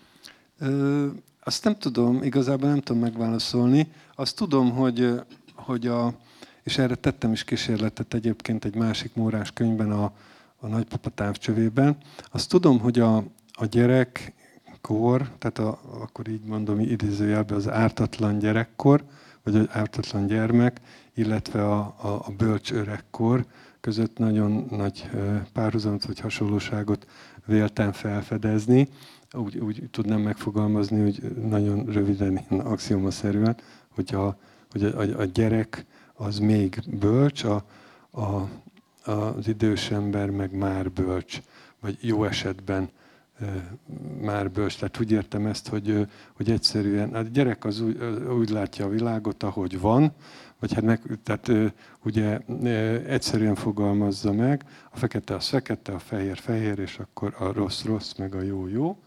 Azt 1.44 1.64
nem 1.64 1.78
tudom, 1.78 2.24
igazából 2.24 2.70
nem 2.70 2.82
tudom 2.82 3.02
megválaszolni. 3.02 3.88
Azt 4.16 4.36
tudom, 4.36 4.72
hogy, 4.72 5.22
hogy 5.56 5.88
a, 5.88 6.14
és 6.68 6.78
erre 6.78 6.96
tettem 6.96 7.32
is 7.32 7.44
kísérletet 7.44 8.14
egyébként 8.14 8.66
egy 8.66 8.76
másik 8.76 9.16
mórás 9.16 9.52
könyvben, 9.52 9.92
a, 9.92 10.12
a 10.60 10.68
nagypapa 10.68 11.10
távcsövében. 11.10 11.98
Azt 12.32 12.50
tudom, 12.50 12.80
hogy 12.80 13.00
a, 13.00 13.18
a 13.52 13.66
gyerek 13.66 14.34
kor, 14.82 15.30
tehát 15.38 15.60
a, 15.60 15.80
akkor 16.02 16.28
így 16.28 16.44
mondom 16.44 16.80
idézőjelben 16.80 17.58
az 17.58 17.70
ártatlan 17.70 18.40
gyerekkor, 18.40 19.04
vagy 19.44 19.56
az 19.56 19.66
ártatlan 19.72 20.28
gyermek, 20.28 20.82
illetve 21.14 21.66
a, 21.66 21.96
a, 22.02 22.08
a 22.08 22.32
bölcs 22.38 22.72
öregkor 22.72 23.46
között 23.80 24.18
nagyon 24.18 24.68
nagy 24.70 25.10
párhuzamot 25.54 26.06
vagy 26.06 26.20
hasonlóságot 26.20 27.08
véltem 27.46 27.92
felfedezni 27.92 28.88
úgy, 29.34 29.58
úgy 29.58 29.84
tudnám 29.92 30.22
megfogalmazni, 30.22 31.02
hogy 31.02 31.22
nagyon 31.50 31.86
röviden, 31.86 32.38
axiomaszerűen, 32.50 33.58
hogy, 33.90 34.16
a, 34.16 34.38
hogy 34.72 34.84
a, 34.84 35.00
a, 35.00 35.20
a 35.20 35.26
gyerek 35.26 35.86
az 36.18 36.40
még 36.40 36.82
bölcs, 36.88 37.44
a, 37.44 37.64
a, 38.12 38.50
az 39.12 39.48
idős 39.48 39.92
ember 39.92 40.30
meg 40.30 40.56
már 40.56 40.92
bölcs, 40.92 41.42
vagy 41.80 41.98
jó 42.02 42.24
esetben 42.24 42.90
már 44.22 44.52
bölcs. 44.52 44.78
Tehát 44.78 45.00
úgy 45.00 45.12
értem 45.12 45.46
ezt, 45.46 45.68
hogy, 45.68 46.08
hogy 46.34 46.52
egyszerűen 46.52 47.14
a 47.14 47.22
gyerek 47.22 47.66
az 47.66 47.82
úgy, 47.82 47.98
úgy 48.40 48.50
látja 48.50 48.86
a 48.86 48.90
világot, 48.90 49.44
ahogy 49.44 49.80
van, 49.80 50.12
vagy 50.60 50.74
hát 50.74 50.84
meg, 50.84 51.02
tehát 51.24 51.52
ugye 52.04 52.40
egyszerűen 53.08 53.56
fogalmazza 53.56 54.34
meg, 54.34 54.64
a 54.92 54.98
fekete 54.98 55.36
az 55.36 55.48
fekete, 55.48 55.92
a 55.92 56.00
fehér 56.00 56.38
fehér, 56.38 56.80
és 56.80 57.00
akkor 57.00 57.36
a 57.40 57.52
rossz 57.52 57.84
rossz, 57.84 58.14
meg 58.14 58.36
a 58.36 58.42
jó 58.42 58.68
jó 58.68 58.98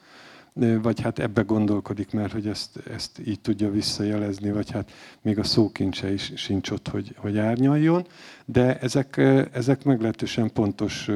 vagy 0.82 1.00
hát 1.00 1.18
ebbe 1.18 1.42
gondolkodik, 1.42 2.12
mert 2.12 2.32
hogy 2.32 2.46
ezt, 2.46 2.80
ezt 2.90 3.20
így 3.26 3.40
tudja 3.40 3.70
visszajelezni, 3.70 4.52
vagy 4.52 4.70
hát 4.70 4.90
még 5.22 5.38
a 5.38 5.44
szókincse 5.44 6.12
is 6.12 6.32
sincs 6.34 6.70
ott, 6.70 6.88
hogy, 6.88 7.14
hogy 7.16 7.38
árnyaljon, 7.38 8.06
de 8.44 8.78
ezek, 8.78 9.16
ezek 9.52 9.84
meglehetősen 9.84 10.52
pontos 10.52 11.08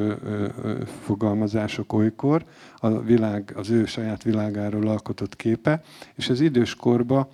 fogalmazások 1.03 1.93
olykor, 1.93 2.45
a 2.77 3.01
világ, 3.01 3.53
az 3.57 3.71
ő 3.71 3.85
saját 3.85 4.23
világáról 4.23 4.89
alkotott 4.89 5.37
képe, 5.37 5.83
és 6.15 6.29
az 6.29 6.41
idős 6.41 6.75
korba 6.75 7.29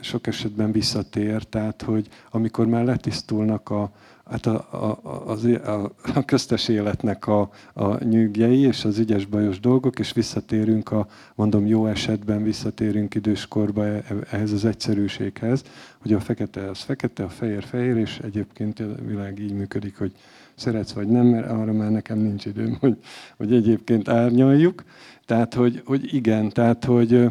sok 0.00 0.26
esetben 0.26 0.72
visszatér, 0.72 1.42
tehát 1.42 1.82
hogy 1.82 2.08
amikor 2.30 2.66
már 2.66 2.84
letisztulnak 2.84 3.70
a, 3.70 3.92
hát 4.30 4.46
a, 4.46 4.66
a, 4.70 5.30
az, 5.30 5.44
a, 5.44 5.92
a 6.14 6.24
köztes 6.24 6.68
életnek 6.68 7.26
a, 7.26 7.50
a 7.72 8.04
nyűgjei 8.04 8.60
és 8.60 8.84
az 8.84 8.98
ügyes 8.98 9.26
bajos 9.26 9.60
dolgok, 9.60 9.98
és 9.98 10.12
visszatérünk 10.12 10.90
a, 10.92 11.06
mondom, 11.34 11.66
jó 11.66 11.86
esetben 11.86 12.42
visszatérünk 12.42 13.14
időskorba 13.14 13.84
e, 13.84 14.04
ehhez 14.30 14.52
az 14.52 14.64
egyszerűséghez, 14.64 15.62
hogy 15.98 16.12
a 16.12 16.20
fekete 16.20 16.70
az 16.70 16.78
fekete, 16.80 17.24
a 17.24 17.28
fehér 17.28 17.64
fehér, 17.64 17.96
és 17.96 18.18
egyébként 18.18 18.80
a 18.80 18.94
világ 19.06 19.38
így 19.38 19.52
működik, 19.52 19.98
hogy 19.98 20.12
szeretsz 20.54 20.92
vagy 20.92 21.08
nem, 21.08 21.26
mert 21.26 21.50
arra 21.50 21.72
már 21.72 21.90
nekem 21.90 22.18
nincs 22.18 22.44
időm, 22.44 22.76
hogy, 22.80 22.96
hogy 23.36 23.52
egyébként 23.54 24.08
árnyaljuk. 24.08 24.84
Tehát, 25.26 25.54
hogy, 25.54 25.82
hogy 25.84 26.14
igen, 26.14 26.48
tehát, 26.48 26.84
hogy, 26.84 27.28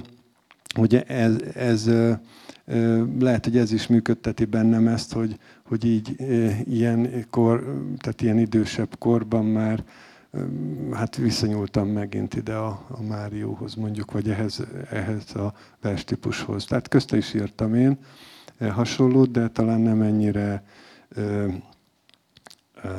hogy 0.73 1.03
ez, 1.07 1.35
ez 1.55 1.89
lehet, 3.19 3.43
hogy 3.43 3.57
ez 3.57 3.71
is 3.71 3.87
működteti 3.87 4.45
bennem 4.45 4.87
ezt, 4.87 5.13
hogy, 5.13 5.37
hogy 5.63 5.85
így 5.85 6.15
ilyen, 6.65 7.25
kor, 7.29 7.83
tehát 7.97 8.21
ilyen 8.21 8.37
idősebb 8.37 8.97
korban 8.97 9.45
már 9.45 9.83
hát 10.91 11.15
visszanyúltam 11.15 11.87
megint 11.87 12.33
ide 12.33 12.53
a, 12.53 12.85
a 12.89 13.01
Márióhoz 13.01 13.73
mondjuk, 13.73 14.11
vagy 14.11 14.29
ehhez, 14.29 14.63
ehhez 14.89 15.35
a 15.35 15.53
verstípushoz. 15.81 16.65
Tehát 16.65 16.87
közte 16.87 17.17
is 17.17 17.33
írtam 17.33 17.75
én 17.75 17.97
hasonlót, 18.59 19.31
de 19.31 19.47
talán 19.47 19.79
nem 19.79 20.01
ennyire 20.01 20.63
ö, 21.09 21.47
ö, 22.83 22.89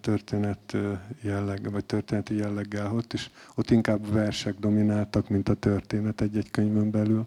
történet 0.00 0.76
jelleg, 1.20 1.70
vagy 1.70 1.84
történeti 1.84 2.36
jelleggel 2.36 2.92
ott 2.92 3.12
is. 3.12 3.30
Ott 3.54 3.70
inkább 3.70 4.12
versek 4.12 4.54
domináltak, 4.58 5.28
mint 5.28 5.48
a 5.48 5.54
történet 5.54 6.20
egy-egy 6.20 6.50
könyvön 6.50 6.90
belül. 6.90 7.26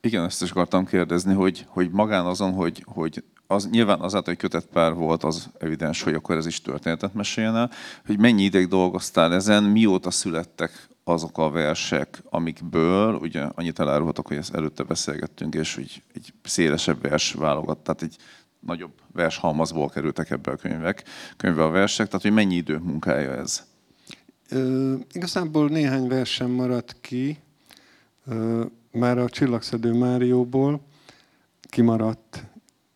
Igen, 0.00 0.24
ezt 0.24 0.42
is 0.42 0.50
akartam 0.50 0.86
kérdezni, 0.86 1.34
hogy, 1.34 1.64
hogy 1.68 1.90
magán 1.90 2.26
azon, 2.26 2.52
hogy, 2.52 2.84
hogy 2.86 3.24
az, 3.46 3.68
nyilván 3.70 4.00
azáltal, 4.00 4.34
hogy 4.34 4.42
kötett 4.42 4.66
pár 4.66 4.94
volt, 4.94 5.24
az 5.24 5.50
evidens, 5.58 6.02
hogy 6.02 6.14
akkor 6.14 6.36
ez 6.36 6.46
is 6.46 6.60
történetet 6.60 7.14
mesélne, 7.14 7.68
hogy 8.06 8.18
mennyi 8.18 8.42
ideig 8.42 8.68
dolgoztál 8.68 9.34
ezen, 9.34 9.64
mióta 9.64 10.10
születtek 10.10 10.88
azok 11.04 11.38
a 11.38 11.50
versek, 11.50 12.22
amikből, 12.30 13.14
ugye 13.14 13.48
annyit 13.54 13.78
elárulhatok, 13.78 14.26
hogy 14.26 14.36
ezt 14.36 14.54
előtte 14.54 14.82
beszélgettünk, 14.82 15.54
és 15.54 15.74
hogy 15.74 16.02
egy 16.14 16.32
szélesebb 16.42 17.02
vers 17.02 17.32
válogat, 17.32 17.78
tehát 17.78 18.02
egy 18.02 18.16
nagyobb 18.66 18.92
vershalmazból 19.12 19.88
kerültek 19.88 20.30
ebbe 20.30 20.50
a 20.50 20.56
könyvek, 20.56 21.04
könyvbe 21.36 21.64
a 21.64 21.70
versek, 21.70 22.06
tehát 22.06 22.22
hogy 22.22 22.32
mennyi 22.32 22.54
idő 22.54 22.78
munkája 22.78 23.32
ez? 23.32 23.66
Ö, 24.48 24.94
igazából 25.12 25.68
néhány 25.68 26.08
versem 26.08 26.50
maradt 26.50 26.96
ki, 27.00 27.38
ö, 28.26 28.64
már 28.92 29.18
a 29.18 29.28
Csillagszedő 29.28 29.92
Márióból 29.92 30.80
kimaradt 31.60 32.44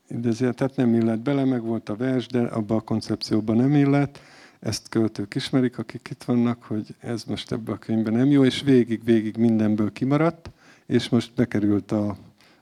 idézőjel, 0.08 0.54
tehát 0.54 0.76
nem 0.76 0.94
illett 0.94 1.18
bele, 1.18 1.44
meg 1.44 1.62
volt 1.62 1.88
a 1.88 1.96
vers, 1.96 2.26
de 2.26 2.40
abba 2.40 2.74
a 2.74 2.80
koncepcióban 2.80 3.56
nem 3.56 3.74
illett. 3.74 4.20
Ezt 4.60 4.88
költők 4.88 5.34
ismerik, 5.34 5.78
akik 5.78 6.08
itt 6.10 6.22
vannak, 6.22 6.62
hogy 6.62 6.94
ez 7.00 7.24
most 7.24 7.52
ebbe 7.52 7.72
a 7.72 7.78
könyvben 7.78 8.12
nem 8.12 8.30
jó, 8.30 8.44
és 8.44 8.62
végig-végig 8.62 9.36
mindenből 9.36 9.92
kimaradt, 9.92 10.50
és 10.86 11.08
most 11.08 11.34
bekerült 11.34 11.92
a, 11.92 12.16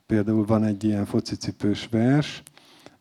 például 0.07 0.45
van 0.45 0.65
egy 0.65 0.85
ilyen 0.85 1.07
focicipős 1.07 1.89
vers, 1.91 2.43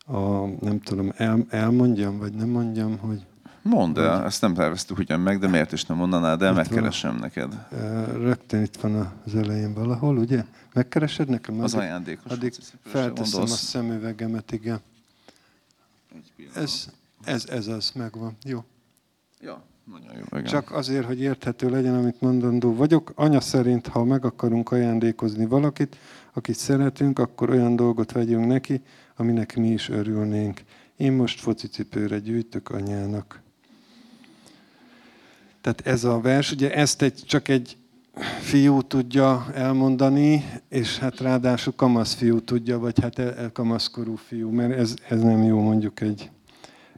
a, 0.05 0.45
nem 0.45 0.79
tudom, 0.79 1.11
el, 1.15 1.45
elmondjam, 1.49 2.17
vagy 2.17 2.33
nem 2.33 2.49
mondjam, 2.49 2.97
hogy 2.97 3.25
Mondd 3.63 3.99
el, 3.99 4.25
ezt 4.25 4.41
nem 4.41 4.53
terveztük 4.53 4.97
ugyan 4.97 5.19
meg, 5.19 5.39
de 5.39 5.47
miért 5.47 5.71
is 5.71 5.85
nem 5.85 5.97
mondanád 5.97 6.41
el, 6.41 6.53
megkeresem 6.53 7.15
neked. 7.15 7.67
Rögtön 8.13 8.61
itt 8.61 8.75
van 8.75 9.13
az 9.25 9.35
elején 9.35 9.73
valahol, 9.73 10.17
ugye? 10.17 10.45
Megkeresed 10.73 11.29
nekem? 11.29 11.59
Az 11.59 11.73
ajándékos. 11.73 12.31
Addig 12.31 12.53
felteszem 12.81 13.41
a 13.41 13.47
szemüvegemet, 13.47 14.51
igen. 14.51 14.79
Ez, 16.55 16.87
ez, 17.23 17.45
ez 17.49 17.67
az, 17.67 17.91
megvan. 17.95 18.37
Jó. 18.43 18.63
Ja, 19.41 19.61
nagyon 19.91 20.15
jó. 20.15 20.23
Igen. 20.31 20.43
Csak 20.43 20.71
azért, 20.71 21.05
hogy 21.05 21.19
érthető 21.19 21.69
legyen, 21.69 21.95
amit 21.95 22.21
mondandó 22.21 22.75
vagyok. 22.75 23.11
Anya 23.15 23.41
szerint, 23.41 23.87
ha 23.87 24.03
meg 24.03 24.25
akarunk 24.25 24.71
ajándékozni 24.71 25.45
valakit, 25.45 25.97
akit 26.33 26.55
szeretünk, 26.55 27.19
akkor 27.19 27.49
olyan 27.49 27.75
dolgot 27.75 28.11
vegyünk 28.11 28.47
neki, 28.47 28.81
aminek 29.15 29.55
mi 29.55 29.67
is 29.67 29.89
örülnénk. 29.89 30.61
Én 30.97 31.11
most 31.11 31.39
focicipőre 31.39 32.19
gyűjtök 32.19 32.69
anyának. 32.69 33.41
Tehát 35.61 35.87
ez 35.87 36.03
a 36.03 36.19
vers, 36.19 36.51
ugye 36.51 36.73
ezt 36.73 37.01
egy, 37.01 37.23
csak 37.25 37.47
egy 37.47 37.77
fiú 38.41 38.81
tudja 38.81 39.45
elmondani, 39.53 40.45
és 40.69 40.97
hát 40.97 41.19
ráadásul 41.19 41.73
kamasz 41.75 42.13
fiú 42.13 42.41
tudja, 42.41 42.79
vagy 42.79 42.99
hát 43.01 43.51
kamaszkorú 43.53 44.15
fiú, 44.15 44.49
mert 44.49 44.71
ez, 44.71 44.93
ez 45.09 45.21
nem 45.21 45.43
jó 45.43 45.61
mondjuk 45.61 46.01
egy, 46.01 46.31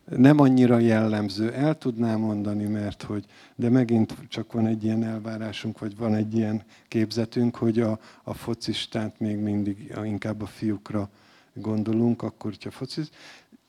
nem 0.06 0.39
annyira 0.39 0.80
jellemző. 0.80 1.54
El 1.54 1.78
tudnám 1.78 2.19
mondani, 2.19 2.65
mert 2.65 3.04
hogy, 3.04 3.25
de 3.56 3.69
megint 3.69 4.15
csak 4.28 4.51
van 4.51 4.67
egy 4.67 4.84
ilyen 4.84 5.04
elvárásunk, 5.04 5.80
vagy 5.80 5.97
van 5.97 6.15
egy 6.15 6.36
ilyen 6.36 6.62
képzetünk, 6.88 7.56
hogy 7.56 7.80
a, 7.80 7.99
a 8.23 8.34
focistát 8.34 9.19
még 9.19 9.38
mindig 9.38 9.93
inkább 10.04 10.41
a 10.41 10.45
fiúkra 10.45 11.10
gondolunk, 11.55 12.21
akkor, 12.21 12.51
hogyha 12.51 12.71
fociz 12.71 13.09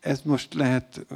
ez 0.07 0.21
most 0.25 0.55
lehet, 0.55 1.07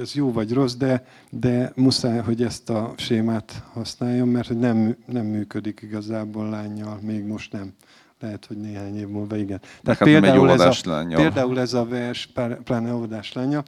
ez 0.00 0.14
jó 0.14 0.32
vagy 0.32 0.52
rossz, 0.52 0.74
de, 0.74 1.06
de 1.30 1.72
muszáj, 1.76 2.18
hogy 2.18 2.42
ezt 2.42 2.70
a 2.70 2.94
sémát 2.96 3.62
használjam, 3.72 4.28
mert 4.28 4.58
nem, 4.58 4.96
nem 5.06 5.26
működik 5.26 5.80
igazából 5.82 6.48
lányjal, 6.48 6.98
még 7.02 7.24
most 7.24 7.52
nem. 7.52 7.72
Lehet, 8.20 8.46
hogy 8.46 8.56
néhány 8.56 8.96
év 8.96 9.08
múlva 9.08 9.36
igen. 9.36 9.60
Tehát 9.82 10.02
például, 10.02 10.50
ez 10.50 10.60
a, 10.60 11.04
például 11.14 11.60
ez 11.60 11.74
a 11.74 11.84
vers, 11.84 12.32
pláne 12.64 12.94
óvodás 12.94 13.32
lánya, 13.32 13.62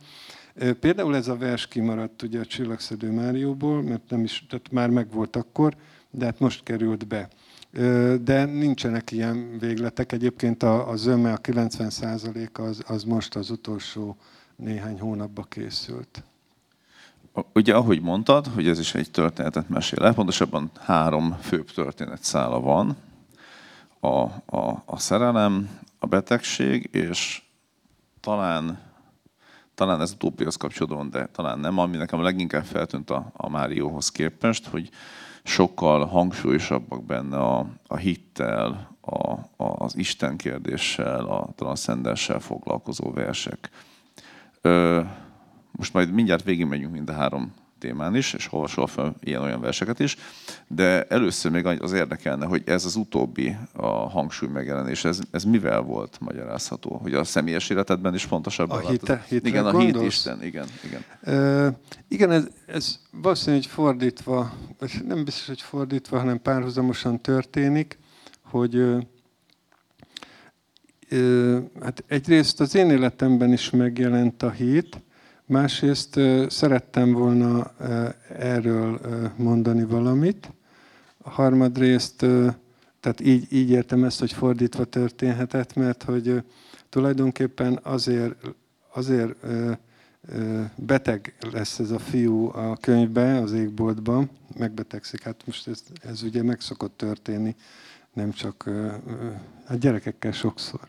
Például 0.80 1.16
ez 1.16 1.28
a 1.28 1.36
vers 1.36 1.68
kimaradt 1.68 2.22
ugye 2.22 2.40
a 2.40 2.44
Csillagszedő 2.44 3.10
Márióból, 3.10 3.82
mert 3.82 4.10
nem 4.10 4.24
is, 4.24 4.46
tehát 4.48 4.70
már 4.70 4.90
megvolt 4.90 5.36
akkor, 5.36 5.76
de 6.10 6.24
hát 6.24 6.38
most 6.38 6.62
került 6.62 7.06
be. 7.06 7.28
De 8.22 8.44
nincsenek 8.44 9.10
ilyen 9.10 9.58
végletek. 9.58 10.12
Egyébként 10.12 10.62
a, 10.62 10.88
a 10.88 10.96
zöme, 10.96 11.32
a 11.32 11.36
90 11.36 11.92
az, 12.52 12.82
az 12.86 13.04
most 13.04 13.36
az 13.36 13.50
utolsó 13.50 14.16
néhány 14.56 15.00
hónapba 15.00 15.42
készült. 15.42 16.22
Ugye, 17.52 17.74
ahogy 17.74 18.00
mondtad, 18.00 18.46
hogy 18.46 18.68
ez 18.68 18.78
is 18.78 18.94
egy 18.94 19.10
történetet 19.10 19.68
mesél 19.68 20.12
pontosabban 20.12 20.70
három 20.80 21.36
főbb 21.40 21.70
történetszála 21.70 22.60
van. 22.60 22.96
A, 24.00 24.08
a, 24.56 24.82
a 24.84 24.98
szerelem, 24.98 25.78
a 25.98 26.06
betegség, 26.06 26.88
és 26.92 27.42
talán, 28.20 28.78
talán 29.74 30.00
ez 30.00 30.12
utóbbihoz 30.12 30.56
kapcsolódóan, 30.56 31.10
de 31.10 31.26
talán 31.26 31.58
nem, 31.58 31.78
ami 31.78 31.96
nekem 31.96 32.22
leginkább 32.22 32.64
feltűnt 32.64 33.10
a, 33.10 33.30
a 33.32 33.48
Márióhoz 33.48 34.10
képest, 34.10 34.66
hogy 34.66 34.90
sokkal 35.44 36.06
hangsúlyosabbak 36.06 37.04
benne 37.04 37.38
a, 37.38 37.66
a 37.86 37.96
hittel, 37.96 38.96
a, 39.00 39.30
a, 39.56 39.84
az 39.84 39.96
Isten 39.96 40.36
kérdéssel, 40.36 41.24
a 41.24 41.52
transzcendenssel 41.56 42.40
foglalkozó 42.40 43.12
versek. 43.12 43.70
Ö, 44.60 45.02
most 45.70 45.92
majd 45.92 46.12
mindjárt 46.12 46.44
végigmegyünk 46.44 46.92
mind 46.92 47.08
a 47.08 47.12
három 47.12 47.52
témán 47.84 48.16
is, 48.16 48.32
és 48.32 48.52
olvasol 48.52 48.86
fel 48.86 49.14
ilyen-olyan 49.20 49.60
verseket 49.60 49.98
is, 50.00 50.16
de 50.68 51.04
először 51.04 51.50
még 51.50 51.66
az 51.66 51.92
érdekelne, 51.92 52.46
hogy 52.46 52.62
ez 52.66 52.84
az 52.84 52.96
utóbbi 52.96 53.56
a 53.72 53.86
hangsúly 53.86 54.48
megjelenés, 54.48 55.04
ez, 55.04 55.20
ez 55.30 55.44
mivel 55.44 55.80
volt 55.80 56.16
magyarázható? 56.20 56.96
Hogy 56.96 57.14
a 57.14 57.24
személyes 57.24 57.70
életedben 57.70 58.14
is 58.14 58.24
fontosabb? 58.24 58.70
A 58.70 58.88
hite, 58.88 59.24
hitre 59.28 59.48
Igen, 59.48 59.66
a 59.66 59.78
hit 59.78 60.00
Isten, 60.00 60.42
igen. 60.42 60.66
Igen, 60.84 61.04
uh, 61.22 61.74
igen 62.08 62.30
ez, 62.30 62.46
ez 62.66 62.98
valószínűleg 63.10 63.64
fordítva, 63.64 64.52
nem 65.06 65.24
biztos, 65.24 65.46
hogy 65.46 65.60
fordítva, 65.60 66.18
hanem 66.18 66.42
párhuzamosan 66.42 67.20
történik, 67.20 67.98
hogy 68.42 68.82
hát 71.80 72.04
egyrészt 72.06 72.60
az 72.60 72.74
én 72.74 72.90
életemben 72.90 73.52
is 73.52 73.70
megjelent 73.70 74.42
a 74.42 74.50
hit, 74.50 75.00
másrészt 75.46 76.20
szerettem 76.48 77.12
volna 77.12 77.72
erről 78.38 79.00
mondani 79.36 79.84
valamit. 79.84 80.52
A 81.18 81.30
harmadrészt, 81.30 82.16
tehát 83.00 83.20
így, 83.20 83.52
így 83.52 83.70
értem 83.70 84.04
ezt, 84.04 84.18
hogy 84.20 84.32
fordítva 84.32 84.84
történhetett, 84.84 85.74
mert 85.74 86.02
hogy 86.02 86.42
tulajdonképpen 86.88 87.78
azért, 87.82 88.34
azért 88.92 89.36
beteg 90.76 91.34
lesz 91.52 91.78
ez 91.78 91.90
a 91.90 91.98
fiú 91.98 92.48
a 92.48 92.76
könyvbe, 92.76 93.38
az 93.38 93.52
égboltban, 93.52 94.30
megbetegszik. 94.58 95.22
Hát 95.22 95.42
most 95.46 95.68
ez, 95.68 95.82
ez 96.02 96.22
ugye 96.22 96.42
meg 96.42 96.60
szokott 96.60 96.96
történni, 96.96 97.56
nem 98.12 98.32
csak 98.32 98.70
a 99.68 99.74
gyerekekkel 99.74 100.32
sokszor. 100.32 100.80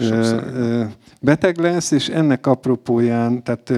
Sokszor. 0.00 0.88
Beteg 1.20 1.58
lesz, 1.58 1.90
és 1.90 2.08
ennek 2.08 2.46
apropóján, 2.46 3.42
tehát, 3.42 3.72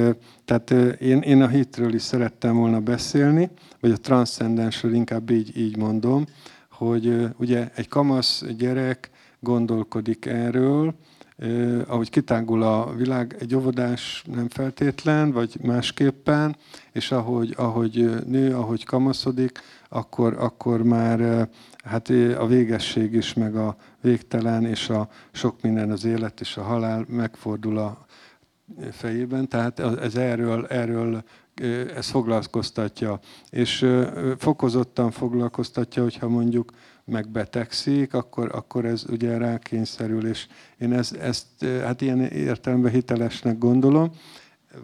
tehát 0.45 0.71
én, 1.01 1.19
én 1.19 1.43
a 1.43 1.49
hitről 1.49 1.95
is 1.95 2.03
szerettem 2.03 2.57
volna 2.57 2.81
beszélni, 2.81 3.51
vagy 3.81 3.91
a 3.91 3.97
transzcendensről 3.97 4.95
inkább 4.95 5.31
így, 5.31 5.57
így 5.57 5.77
mondom, 5.77 6.25
hogy 6.71 7.27
ugye 7.39 7.69
egy 7.75 7.89
kamasz 7.89 8.45
gyerek 8.57 9.11
gondolkodik 9.41 10.27
erről, 10.27 10.95
Eh, 11.37 11.81
ahogy 11.87 12.11
kitágul 12.11 12.63
a 12.63 12.95
világ, 12.95 13.37
egy 13.39 13.55
óvodás 13.55 14.25
nem 14.35 14.49
feltétlen, 14.49 15.33
vagy 15.33 15.57
másképpen, 15.63 16.57
és 16.93 17.13
ahogy, 17.13 17.55
ahogy 17.57 18.25
nő, 18.27 18.55
ahogy 18.55 18.85
kamaszodik, 18.85 19.61
akkor, 19.89 20.37
akkor 20.39 20.83
már 20.83 21.49
hát 21.87 22.09
a 22.39 22.47
végesség 22.47 23.13
is, 23.13 23.35
meg 23.35 23.57
a 23.57 23.77
végtelen, 24.01 24.65
és 24.65 24.89
a 24.89 25.09
sok 25.33 25.63
minden 25.63 25.91
az 25.91 26.05
élet 26.05 26.41
és 26.41 26.57
a 26.57 26.63
halál 26.63 27.05
megfordul 27.09 27.79
a 27.79 28.07
fejében. 28.91 29.49
Tehát 29.49 29.81
ez 29.81 30.15
erről, 30.17 30.67
erről 30.67 31.23
ez 31.97 32.07
foglalkoztatja. 32.07 33.21
És 33.51 33.87
fokozottan 34.39 35.11
foglalkoztatja, 35.11 36.03
hogyha 36.03 36.29
mondjuk 36.29 36.73
megbetegszik, 37.05 38.15
akkor, 38.15 38.51
akkor 38.55 38.85
ez 38.85 39.05
ugye 39.11 39.39
rákényszerül, 39.39 40.27
és 40.27 40.47
én 40.79 40.93
ezt, 40.93 41.17
ezt 41.17 41.65
hát 41.83 42.01
ilyen 42.01 42.21
értelemben 42.21 42.93
hitelesnek 42.93 43.59
gondolom, 43.59 44.11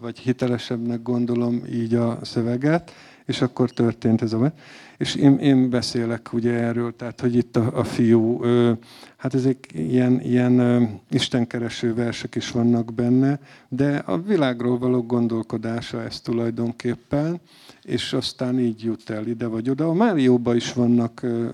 vagy 0.01 0.19
hitelesebbnek 0.19 1.01
gondolom 1.01 1.61
így 1.71 1.95
a 1.95 2.19
szöveget, 2.21 2.91
és 3.25 3.41
akkor 3.41 3.69
történt 3.69 4.21
ez 4.21 4.33
a... 4.33 4.53
És 4.97 5.15
én, 5.15 5.37
én 5.37 5.69
beszélek 5.69 6.33
ugye 6.33 6.51
erről, 6.51 6.95
tehát 6.95 7.21
hogy 7.21 7.35
itt 7.35 7.55
a, 7.55 7.77
a 7.79 7.83
fiú, 7.83 8.43
ö, 8.43 8.71
hát 9.17 9.33
ezek 9.33 9.57
ilyen, 9.73 10.21
ilyen 10.21 10.59
ö, 10.59 10.83
istenkereső 11.09 11.93
versek 11.93 12.35
is 12.35 12.51
vannak 12.51 12.93
benne, 12.93 13.39
de 13.69 13.95
a 13.95 14.21
világról 14.21 14.77
való 14.77 15.01
gondolkodása 15.01 16.03
ez 16.03 16.19
tulajdonképpen, 16.19 17.39
és 17.81 18.13
aztán 18.13 18.59
így 18.59 18.83
jut 18.83 19.09
el 19.09 19.27
ide 19.27 19.45
vagy 19.45 19.69
oda. 19.69 19.87
A 19.87 19.93
Márióban 19.93 20.55
is 20.55 20.73
vannak 20.73 21.23
ö, 21.23 21.47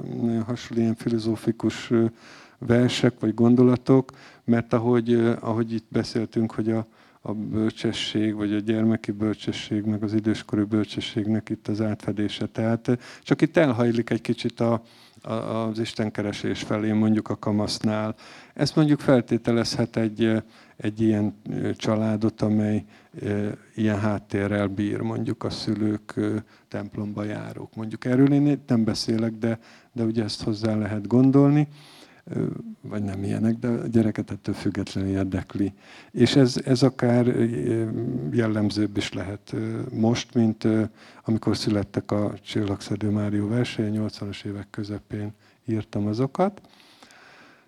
hasonló 0.46 0.82
ilyen 0.82 0.96
filozófikus 0.96 1.92
ö, 1.92 2.06
versek 2.58 3.20
vagy 3.20 3.34
gondolatok, 3.34 4.12
mert 4.44 4.74
ahogy, 4.74 5.14
ahogy 5.40 5.74
itt 5.74 5.88
beszéltünk, 5.90 6.52
hogy 6.52 6.70
a, 6.72 6.88
a 7.22 7.34
bölcsesség, 7.34 8.36
vagy 8.36 8.54
a 8.54 8.60
gyermeki 8.60 9.12
bölcsesség, 9.12 9.84
meg 9.84 10.04
az 10.04 10.14
időskori 10.14 10.64
bölcsességnek 10.64 11.50
itt 11.50 11.68
az 11.68 11.82
átfedése. 11.82 12.46
Tehát 12.46 12.98
csak 13.24 13.42
itt 13.42 13.58
elhajlik 13.58 14.10
egy 14.10 14.22
kicsit 14.22 14.60
a, 14.60 14.82
a, 15.22 15.32
az 15.32 15.80
istenkeresés 15.80 16.62
felé, 16.62 16.92
mondjuk 16.92 17.30
a 17.30 17.38
kamasznál. 17.38 18.16
Ezt 18.54 18.76
mondjuk 18.76 19.00
feltételezhet 19.00 19.96
egy, 19.96 20.44
egy 20.78 21.02
ilyen 21.02 21.42
családot, 21.76 22.42
amely 22.42 22.86
ilyen 23.76 24.00
háttérrel 24.00 24.68
bír, 24.68 25.00
mondjuk 25.00 25.44
a 25.44 25.50
szülők 25.50 26.20
templomba 26.68 27.24
járók. 27.24 27.76
Mondjuk 27.76 28.06
erről 28.06 28.34
én 28.34 28.64
nem 28.68 28.84
beszélek, 28.84 29.32
de, 29.32 29.60
de 29.92 30.04
ugye 30.04 30.24
ezt 30.24 30.44
hozzá 30.44 30.76
lehet 30.76 31.08
gondolni 31.08 31.68
vagy 32.82 33.04
nem 33.04 33.24
ilyenek, 33.24 33.56
de 33.56 33.68
a 33.68 33.88
gyereket 33.88 34.32
ettől 34.32 34.56
függetlenül 34.56 35.10
érdekli. 35.10 35.74
És 36.12 36.36
ez, 36.36 36.62
ez 36.66 36.84
akár 36.84 37.26
jellemzőbb 38.32 38.98
is 38.98 39.14
lehet 39.14 39.56
most, 39.92 40.34
mint 40.34 40.68
amikor 41.24 41.58
születtek 41.58 42.12
a 42.12 42.34
Csillagszedő 42.42 43.10
Márió 43.10 43.48
verseny, 43.48 44.00
80-as 44.00 44.46
évek 44.46 44.68
közepén 44.70 45.34
írtam 45.66 46.08
azokat, 46.08 46.62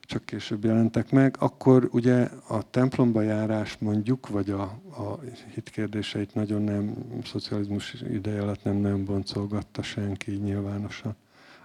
csak 0.01 0.25
később 0.25 0.63
jelentek 0.63 1.11
meg, 1.11 1.35
akkor 1.39 1.89
ugye 1.91 2.29
a 2.47 2.69
templomba 2.69 3.21
járás 3.21 3.77
mondjuk, 3.77 4.27
vagy 4.29 4.49
a, 4.49 4.61
a 4.97 5.19
hitkérdéseit 5.53 6.33
nagyon 6.33 6.61
nem, 6.61 6.93
szocializmus 7.23 7.93
ideje 7.93 8.41
alatt 8.41 8.63
nem 8.63 8.75
nagyon 8.75 9.05
boncolgatta 9.05 9.81
senki 9.81 10.31
nyilvánosan 10.31 11.15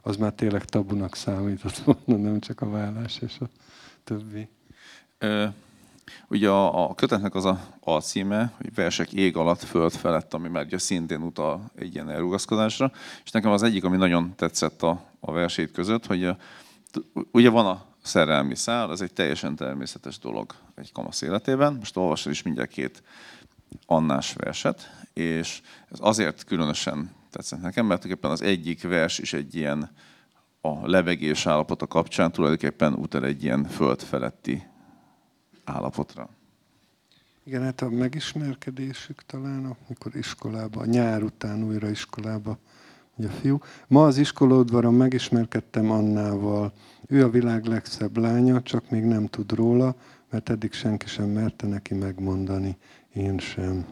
az 0.07 0.17
már 0.17 0.33
tényleg 0.33 0.65
tabunak 0.65 1.15
számított 1.15 1.77
volna, 1.77 2.23
nem 2.23 2.41
csak 2.41 2.61
a 2.61 2.71
vállás 2.71 3.19
és 3.21 3.37
a 3.41 3.45
többi. 4.05 4.49
Ö, 5.19 5.47
ugye 6.29 6.49
a, 6.49 6.89
a 6.89 6.95
kötetnek 6.95 7.35
az 7.35 7.45
a, 7.81 8.01
címe, 8.01 8.53
hogy 8.57 8.75
versek 8.75 9.13
ég 9.13 9.37
alatt, 9.37 9.63
föld 9.63 9.93
felett, 9.93 10.35
ami 10.35 10.49
már 10.49 10.65
ugye 10.65 10.79
szintén 10.79 11.23
utal 11.23 11.71
egy 11.75 11.95
ilyen 11.95 12.11
elrugaszkodásra, 12.11 12.93
és 13.25 13.31
nekem 13.31 13.51
az 13.51 13.63
egyik, 13.63 13.85
ami 13.85 13.97
nagyon 13.97 14.35
tetszett 14.37 14.83
a, 14.83 15.05
a 15.21 15.33
versét 15.33 15.73
között, 15.73 16.07
hogy 16.07 16.29
ugye 17.33 17.51
van 17.51 17.67
a 17.67 17.85
szerelmi 18.03 18.55
szál, 18.55 18.91
az 18.91 19.01
egy 19.01 19.13
teljesen 19.13 19.57
természetes 19.57 20.19
dolog 20.19 20.55
egy 20.75 20.93
kamasz 20.93 21.23
életében. 21.23 21.75
Most 21.75 21.97
olvasod 21.97 22.33
is 22.33 22.43
mindjárt 22.43 22.71
két 22.71 23.03
annás 23.87 24.33
verset, 24.33 24.91
és 25.13 25.63
ez 25.91 25.99
azért 26.01 26.45
különösen 26.45 27.16
tetszett 27.37 27.61
nekem, 27.61 27.87
mert 27.87 28.01
tulajdonképpen 28.01 28.31
az 28.31 28.53
egyik 28.53 28.83
vers 28.83 29.19
is 29.19 29.33
egy 29.33 29.55
ilyen 29.55 29.91
a 30.61 30.89
levegés 30.89 31.47
állapota 31.47 31.87
kapcsán 31.87 32.33
tulajdonképpen 32.33 32.93
utal 32.93 33.25
egy 33.25 33.43
ilyen 33.43 33.65
föld 33.65 34.01
feletti 34.01 34.63
állapotra. 35.65 36.29
Igen, 37.45 37.63
hát 37.63 37.81
a 37.81 37.91
megismerkedésük 37.91 39.23
talán, 39.27 39.77
amikor 39.87 40.17
iskolába, 40.17 40.85
nyár 40.85 41.23
után 41.23 41.65
újra 41.65 41.89
iskolába 41.89 42.59
ugye 43.17 43.29
fiú. 43.29 43.59
Ma 43.87 44.05
az 44.07 44.19
iskolaudvaron 44.19 44.95
megismerkedtem 44.95 45.91
Annával. 45.91 46.73
Ő 47.07 47.25
a 47.25 47.31
világ 47.31 47.65
legszebb 47.65 48.17
lánya, 48.17 48.63
csak 48.63 48.91
még 48.91 49.05
nem 49.05 49.27
tud 49.27 49.53
róla, 49.53 49.95
mert 50.31 50.51
eddig 50.51 50.73
senki 50.73 51.07
sem 51.07 51.29
merte 51.29 51.67
neki 51.67 51.95
megmondani, 51.95 52.77
én 53.13 53.39
sem. 53.39 53.87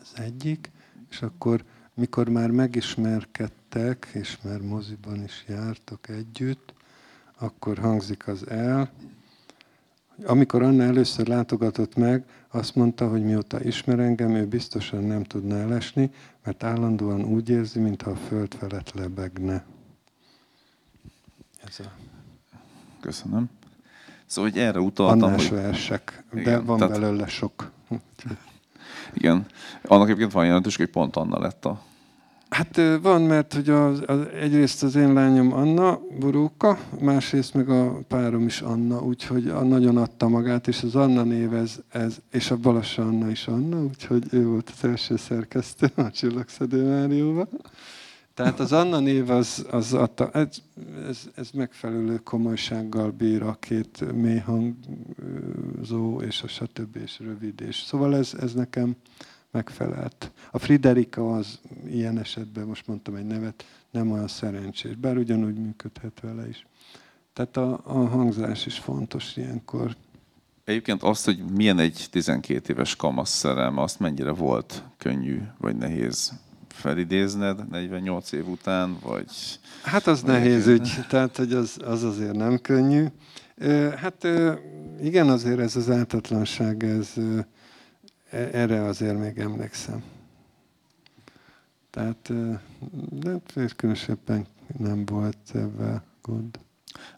Ez 0.00 0.12
egyik 0.24 0.70
és 1.10 1.22
akkor 1.22 1.64
mikor 1.94 2.28
már 2.28 2.50
megismerkedtek, 2.50 4.08
és 4.12 4.38
már 4.42 4.60
moziban 4.60 5.22
is 5.24 5.44
jártak 5.48 6.08
együtt, 6.08 6.72
akkor 7.38 7.78
hangzik 7.78 8.28
az 8.28 8.48
el. 8.48 8.90
Amikor 10.24 10.62
Anna 10.62 10.82
először 10.82 11.26
látogatott 11.26 11.96
meg, 11.96 12.24
azt 12.48 12.74
mondta, 12.74 13.08
hogy 13.08 13.24
mióta 13.24 13.64
ismer 13.64 13.98
engem, 13.98 14.34
ő 14.34 14.46
biztosan 14.46 15.04
nem 15.04 15.22
tudna 15.22 15.56
elesni, 15.56 16.10
mert 16.44 16.62
állandóan 16.62 17.24
úgy 17.24 17.48
érzi, 17.48 17.78
mintha 17.78 18.10
a 18.10 18.16
föld 18.16 18.54
felett 18.54 18.92
lebegne. 18.92 19.64
Ez 21.64 21.80
a... 21.80 21.92
Köszönöm. 23.00 23.50
Szóval, 24.26 24.50
hogy 24.50 24.60
erre 24.60 24.80
utaltam, 24.80 25.22
Annás 25.22 25.48
hogy... 25.48 25.58
versek, 25.58 26.24
de 26.32 26.40
Igen, 26.40 26.64
van 26.64 26.78
tehát... 26.78 27.00
belőle 27.00 27.26
sok. 27.26 27.70
Igen. 29.12 29.46
Annak 29.82 30.06
egyébként 30.06 30.32
van 30.32 30.44
jelentős, 30.44 30.76
hogy 30.76 30.86
pont 30.86 31.16
Anna 31.16 31.38
lett 31.38 31.64
a... 31.64 31.86
Hát 32.48 32.80
van, 33.02 33.22
mert 33.22 33.54
hogy 33.54 33.68
az, 33.68 34.02
az, 34.06 34.18
egyrészt 34.40 34.82
az 34.82 34.94
én 34.94 35.12
lányom 35.12 35.52
Anna 35.52 36.00
Boróka, 36.20 36.78
másrészt 37.00 37.54
meg 37.54 37.68
a 37.68 38.00
párom 38.08 38.46
is 38.46 38.60
Anna, 38.60 39.02
úgyhogy 39.02 39.44
nagyon 39.62 39.96
adta 39.96 40.28
magát, 40.28 40.68
és 40.68 40.82
az 40.82 40.94
Anna 40.94 41.22
név 41.22 41.54
ez, 41.54 41.76
ez 41.88 42.16
és 42.30 42.50
a 42.50 42.56
Balassa 42.56 43.02
Anna 43.02 43.30
is 43.30 43.46
Anna, 43.46 43.82
úgyhogy 43.82 44.24
ő 44.30 44.46
volt 44.46 44.72
az 44.76 44.88
első 44.88 45.16
szerkesztő 45.16 45.90
a 45.94 46.10
Csillagszedő 46.10 46.88
Márióban. 46.88 47.48
Tehát 48.38 48.60
az 48.60 48.72
Anna 48.72 48.98
név 48.98 49.30
az, 49.30 49.66
az 49.70 49.94
adta, 49.94 50.30
ez, 50.30 50.48
ez, 51.08 51.28
ez 51.34 51.50
megfelelő 51.50 52.16
komolysággal 52.16 53.10
bír 53.10 53.42
a 53.42 53.56
két 53.60 54.12
mélyhangzó 54.12 56.20
és 56.20 56.42
a 56.42 56.48
stb. 56.48 56.96
és 56.96 57.18
rövid. 57.18 57.60
És 57.60 57.76
szóval 57.76 58.16
ez, 58.16 58.34
ez 58.40 58.52
nekem 58.52 58.96
megfelelt. 59.50 60.32
A 60.50 60.58
Friderika 60.58 61.34
az 61.34 61.60
ilyen 61.86 62.18
esetben, 62.18 62.66
most 62.66 62.86
mondtam 62.86 63.14
egy 63.14 63.26
nevet, 63.26 63.64
nem 63.90 64.10
olyan 64.10 64.28
szerencsés, 64.28 64.94
bár 64.94 65.16
ugyanúgy 65.16 65.58
működhet 65.58 66.20
vele 66.20 66.48
is. 66.48 66.66
Tehát 67.32 67.56
a, 67.56 67.80
a 67.84 68.06
hangzás 68.06 68.66
is 68.66 68.78
fontos 68.78 69.36
ilyenkor. 69.36 69.96
Egyébként 70.64 71.02
azt, 71.02 71.24
hogy 71.24 71.44
milyen 71.54 71.78
egy 71.78 72.06
12 72.10 72.72
éves 72.72 72.96
kamasz 72.96 73.30
szerelme, 73.30 73.82
azt 73.82 74.00
mennyire 74.00 74.32
volt 74.32 74.82
könnyű 74.96 75.40
vagy 75.58 75.76
nehéz 75.76 76.32
felidézned 76.78 77.68
48 77.68 78.32
év 78.32 78.48
után, 78.48 78.96
vagy... 79.02 79.30
Hát 79.82 80.06
az 80.06 80.22
vagy 80.22 80.30
nehéz 80.30 80.66
ügy, 80.66 80.90
tehát 81.08 81.36
hogy 81.36 81.52
az, 81.52 81.76
az 81.84 82.02
azért 82.02 82.36
nem 82.36 82.58
könnyű. 82.58 83.06
Hát 83.96 84.28
igen, 85.00 85.28
azért 85.28 85.58
ez 85.58 85.76
az 85.76 85.90
ártatlanság, 85.90 86.84
ez, 86.84 87.12
e, 88.30 88.48
erre 88.52 88.82
azért 88.82 89.18
még 89.18 89.38
emlékszem. 89.38 90.02
Tehát 91.90 92.32
de 93.10 93.40
különösebben 93.76 94.46
nem 94.78 95.04
volt 95.04 95.36
ebben 95.54 96.02
gond. 96.22 96.58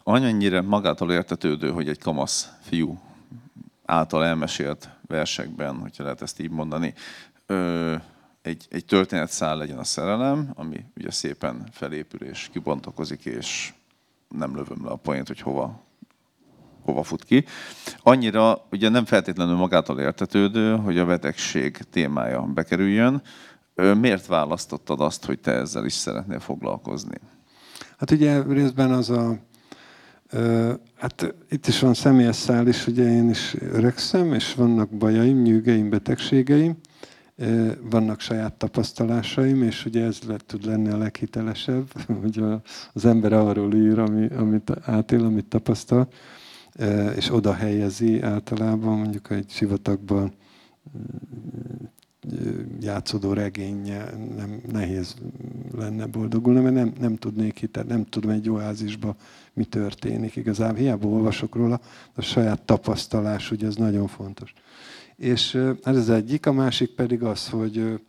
Annyira 0.03 0.63
magától 0.63 1.13
értetődő, 1.13 1.71
hogy 1.71 1.89
egy 1.89 1.99
kamasz 1.99 2.53
fiú 2.61 3.01
által 3.85 4.25
elmesélt 4.25 4.89
versekben, 5.07 5.77
hogyha 5.77 6.03
lehet 6.03 6.23
ezt 6.23 6.41
így 6.41 6.51
mondani, 6.51 6.95
egy, 8.43 8.67
egy 8.71 8.85
történetszál 8.85 9.57
legyen 9.57 9.79
a 9.79 9.85
szerelem, 9.85 10.51
ami 10.55 10.85
ugye 10.97 11.11
szépen 11.11 11.69
felépül 11.73 12.29
és 12.29 12.49
kibontakozik, 12.53 13.25
és 13.25 13.73
nem 14.29 14.57
lövöm 14.57 14.85
le 14.85 14.91
a 14.91 14.97
point, 14.97 15.27
hogy 15.27 15.41
hova, 15.41 15.85
hova 16.83 17.03
fut 17.03 17.25
ki. 17.25 17.45
Annyira 18.03 18.67
ugye 18.71 18.89
nem 18.89 19.05
feltétlenül 19.05 19.57
magától 19.57 20.01
értetődő, 20.01 20.77
hogy 20.77 20.99
a 20.99 21.07
betegség 21.07 21.77
témája 21.77 22.43
bekerüljön. 22.43 23.23
Miért 23.75 24.27
választottad 24.27 25.01
azt, 25.01 25.25
hogy 25.25 25.41
te 25.41 25.53
ezzel 25.53 25.85
is 25.85 25.93
szeretnél 25.93 26.41
foglalkozni? 26.41 27.17
Hát 27.99 28.11
ugye 28.11 28.43
részben 28.43 28.93
az 28.93 29.11
a 29.11 29.39
Hát 30.97 31.35
itt 31.51 31.67
is 31.67 31.79
van 31.81 31.95
személyes 31.95 32.37
szál 32.37 32.69
is, 32.69 32.87
ugye 32.87 33.03
én 33.03 33.29
is 33.29 33.55
öregszem, 33.61 34.33
és 34.33 34.55
vannak 34.55 34.91
bajaim, 34.91 35.43
nyűgeim, 35.43 35.91
betegségeim, 35.91 36.77
vannak 37.91 38.21
saját 38.21 38.53
tapasztalásaim, 38.53 39.63
és 39.63 39.85
ugye 39.85 40.05
ez 40.05 40.19
le, 40.27 40.37
tud 40.47 40.65
lenni 40.65 40.89
a 40.89 40.97
leghitelesebb, 40.97 41.93
hogy 42.23 42.45
az 42.93 43.05
ember 43.05 43.33
arról 43.33 43.75
ír, 43.75 43.99
ami, 43.99 44.27
amit 44.27 44.73
átél, 44.83 45.25
amit 45.25 45.47
tapasztal, 45.47 46.09
és 47.17 47.33
oda 47.33 47.55
helyezi 47.55 48.23
általában, 48.23 48.99
mondjuk 48.99 49.31
egy 49.31 49.51
sivatagban 49.51 50.33
játszódó 52.81 53.33
regénye 53.33 54.11
nem 54.37 54.61
nehéz 54.73 55.17
lenne 55.77 56.07
boldogulni, 56.07 56.61
mert 56.61 56.75
nem, 56.75 56.93
nem 57.01 57.17
tudnék 57.17 57.59
hitet, 57.59 57.87
nem 57.87 58.05
tudom 58.05 58.31
egy 58.31 58.51
oázisba 58.51 59.17
mi 59.53 59.65
történik. 59.65 60.37
Igazából 60.37 60.79
hiába 60.79 61.09
olvasok 61.09 61.55
róla, 61.55 61.81
a 62.15 62.21
saját 62.21 62.63
tapasztalás, 62.63 63.51
ugye 63.51 63.67
ez 63.67 63.75
nagyon 63.75 64.07
fontos. 64.07 64.53
És 65.21 65.55
ez 65.83 65.97
az 65.97 66.11
egyik, 66.11 66.47
a 66.47 66.53
másik 66.53 66.91
pedig 66.91 67.23
az, 67.23 67.49
hogy 67.49 68.01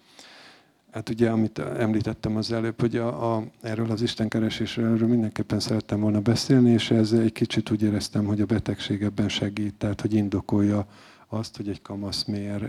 hát 0.91 1.10
ugye, 1.10 1.30
amit 1.30 1.60
említettem 1.60 2.36
az 2.36 2.52
előbb, 2.52 2.80
hogy 2.80 2.95
a, 2.97 3.36
a, 3.36 3.43
erről 3.62 3.91
az 3.91 4.02
istenkeresésről 4.02 4.93
erről 4.93 5.08
mindenképpen 5.08 5.60
szerettem 5.60 6.00
volna 6.00 6.19
beszélni, 6.19 6.71
és 6.71 6.91
ez 6.91 7.12
egy 7.12 7.32
kicsit 7.32 7.71
úgy 7.71 7.84
éreztem, 7.84 8.26
hogy 8.26 8.41
a 8.41 8.45
betegség 8.45 9.02
ebben 9.02 9.30
segít, 9.30 9.74
tehát 9.74 10.02
hogy 10.02 10.13
indokolja 10.13 10.88
azt, 11.28 11.58
hogy 11.58 11.69
egy 11.69 11.82
kamasz 11.82 12.24
miért 12.24 12.63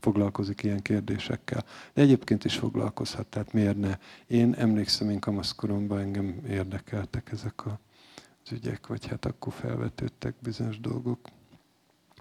foglalkozik 0.00 0.62
ilyen 0.62 0.82
kérdésekkel. 0.82 1.64
De 1.94 2.02
egyébként 2.02 2.44
is 2.44 2.56
foglalkozhat, 2.56 3.26
tehát 3.26 3.52
miért 3.52 3.78
ne. 3.78 3.98
Én 4.26 4.54
emlékszem, 4.58 5.10
én 5.10 5.20
kamaszkoromban 5.20 5.98
engem 5.98 6.40
érdekeltek 6.48 7.30
ezek 7.32 7.66
az 7.66 8.52
ügyek, 8.52 8.86
vagy 8.86 9.06
hát 9.06 9.24
akkor 9.24 9.52
felvetődtek 9.52 10.34
bizonyos 10.42 10.80
dolgok. 10.80 11.18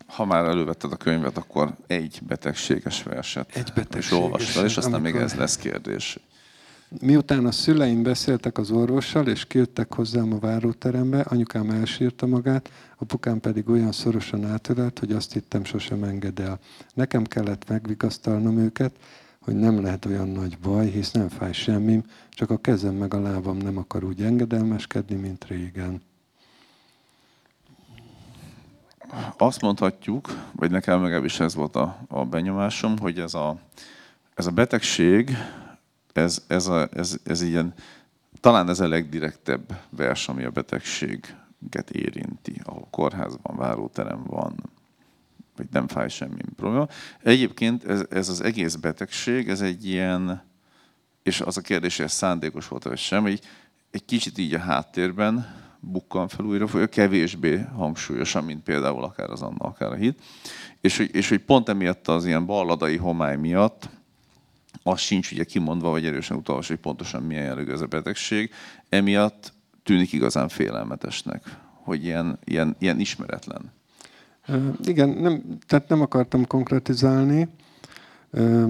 Ha 0.05 0.25
már 0.25 0.45
elővetted 0.45 0.91
a 0.91 0.95
könyvet, 0.95 1.37
akkor 1.37 1.75
egy 1.87 2.19
betegséges 2.27 3.03
verset 3.03 3.55
Egy 3.55 3.71
betegséges, 3.75 4.05
és 4.05 4.11
olvastad, 4.11 4.65
és 4.65 4.77
aztán 4.77 4.93
amikor- 4.93 5.13
még 5.13 5.21
ez 5.21 5.33
lesz 5.33 5.57
kérdés. 5.57 6.19
Miután 7.01 7.45
a 7.45 7.51
szüleim 7.51 8.03
beszéltek 8.03 8.57
az 8.57 8.71
orvossal, 8.71 9.27
és 9.27 9.45
kijöttek 9.45 9.93
hozzám 9.93 10.33
a 10.33 10.39
váróterembe, 10.39 11.19
anyukám 11.19 11.69
elsírta 11.69 12.25
magát, 12.25 12.69
apukám 12.97 13.39
pedig 13.39 13.69
olyan 13.69 13.91
szorosan 13.91 14.45
átölelt, 14.45 14.99
hogy 14.99 15.11
azt 15.11 15.33
hittem 15.33 15.63
sosem 15.63 16.03
enged 16.03 16.39
el. 16.39 16.59
Nekem 16.93 17.23
kellett 17.23 17.69
megvigasztalnom 17.69 18.57
őket, 18.57 18.95
hogy 19.41 19.55
nem 19.55 19.81
lehet 19.81 20.05
olyan 20.05 20.27
nagy 20.27 20.57
baj, 20.57 20.87
hisz 20.89 21.11
nem 21.11 21.29
fáj 21.29 21.53
semmim, 21.53 22.03
csak 22.29 22.49
a 22.49 22.57
kezem 22.57 22.95
meg 22.95 23.13
a 23.13 23.21
lábam 23.21 23.57
nem 23.57 23.77
akar 23.77 24.03
úgy 24.03 24.21
engedelmeskedni, 24.21 25.15
mint 25.15 25.45
régen. 25.47 26.01
Azt 29.37 29.61
mondhatjuk, 29.61 30.49
vagy 30.51 30.71
nekem 30.71 31.03
legalábbis 31.03 31.39
ez 31.39 31.55
volt 31.55 31.75
a, 31.75 31.97
a 32.07 32.25
benyomásom, 32.25 32.97
hogy 32.97 33.19
ez 33.19 33.33
a, 33.33 33.57
ez 34.33 34.45
a 34.45 34.51
betegség, 34.51 35.37
ez, 36.13 36.43
ez, 36.47 36.67
a, 36.67 36.87
ez, 36.93 37.17
ez 37.23 37.41
ilyen, 37.41 37.73
talán 38.39 38.69
ez 38.69 38.79
a 38.79 38.87
legdirektebb 38.87 39.79
vers, 39.89 40.27
ami 40.27 40.43
a 40.43 40.49
betegséget 40.49 41.89
érinti, 41.91 42.61
ahol 42.63 42.87
kórházban, 42.89 43.55
váróterem 43.55 44.23
van, 44.23 44.55
vagy 45.55 45.67
nem 45.71 45.87
fáj 45.87 46.09
semmi 46.09 46.41
probléma. 46.55 46.87
Egyébként 47.23 47.83
ez, 47.83 48.05
ez 48.09 48.29
az 48.29 48.41
egész 48.41 48.75
betegség, 48.75 49.49
ez 49.49 49.61
egy 49.61 49.85
ilyen, 49.85 50.43
és 51.23 51.41
az 51.41 51.57
a 51.57 51.61
kérdés, 51.61 51.95
hogy 51.97 52.05
ez 52.05 52.13
szándékos 52.13 52.67
volt 52.67 52.83
vagy 52.83 52.97
sem, 52.97 53.25
egy, 53.25 53.41
egy 53.91 54.05
kicsit 54.05 54.37
így 54.37 54.53
a 54.53 54.59
háttérben 54.59 55.63
bukkan 55.79 56.27
fel 56.27 56.45
újra, 56.45 56.87
kevésbé 56.87 57.57
hangsúlyosan, 57.75 58.43
mint 58.43 58.63
például 58.63 59.03
akár 59.03 59.29
az 59.29 59.41
Anna, 59.41 59.65
akár 59.65 59.91
a 59.91 59.95
hit. 59.95 60.21
És, 60.81 60.97
hogy- 60.97 61.15
és 61.15 61.29
hogy 61.29 61.39
pont 61.39 61.69
emiatt 61.69 62.07
az 62.07 62.25
ilyen 62.25 62.45
balladai 62.45 62.97
homály 62.97 63.37
miatt, 63.37 63.89
az 64.83 64.99
sincs 64.99 65.31
ugye 65.31 65.43
kimondva, 65.43 65.89
vagy 65.89 66.05
erősen 66.05 66.37
utalva, 66.37 66.63
hogy 66.67 66.75
pontosan 66.75 67.23
milyen 67.23 67.43
jellegű 67.43 67.71
ez 67.71 67.81
a 67.81 67.85
betegség, 67.85 68.51
emiatt 68.89 69.53
tűnik 69.83 70.13
igazán 70.13 70.47
félelmetesnek, 70.47 71.43
hogy 71.83 72.03
ilyen, 72.03 72.39
ilyen, 72.43 72.75
ilyen 72.79 72.99
ismeretlen. 72.99 73.71
Igen, 74.83 75.09
nem, 75.09 75.43
tehát 75.67 75.89
nem 75.89 76.01
akartam 76.01 76.47
konkretizálni, 76.47 77.47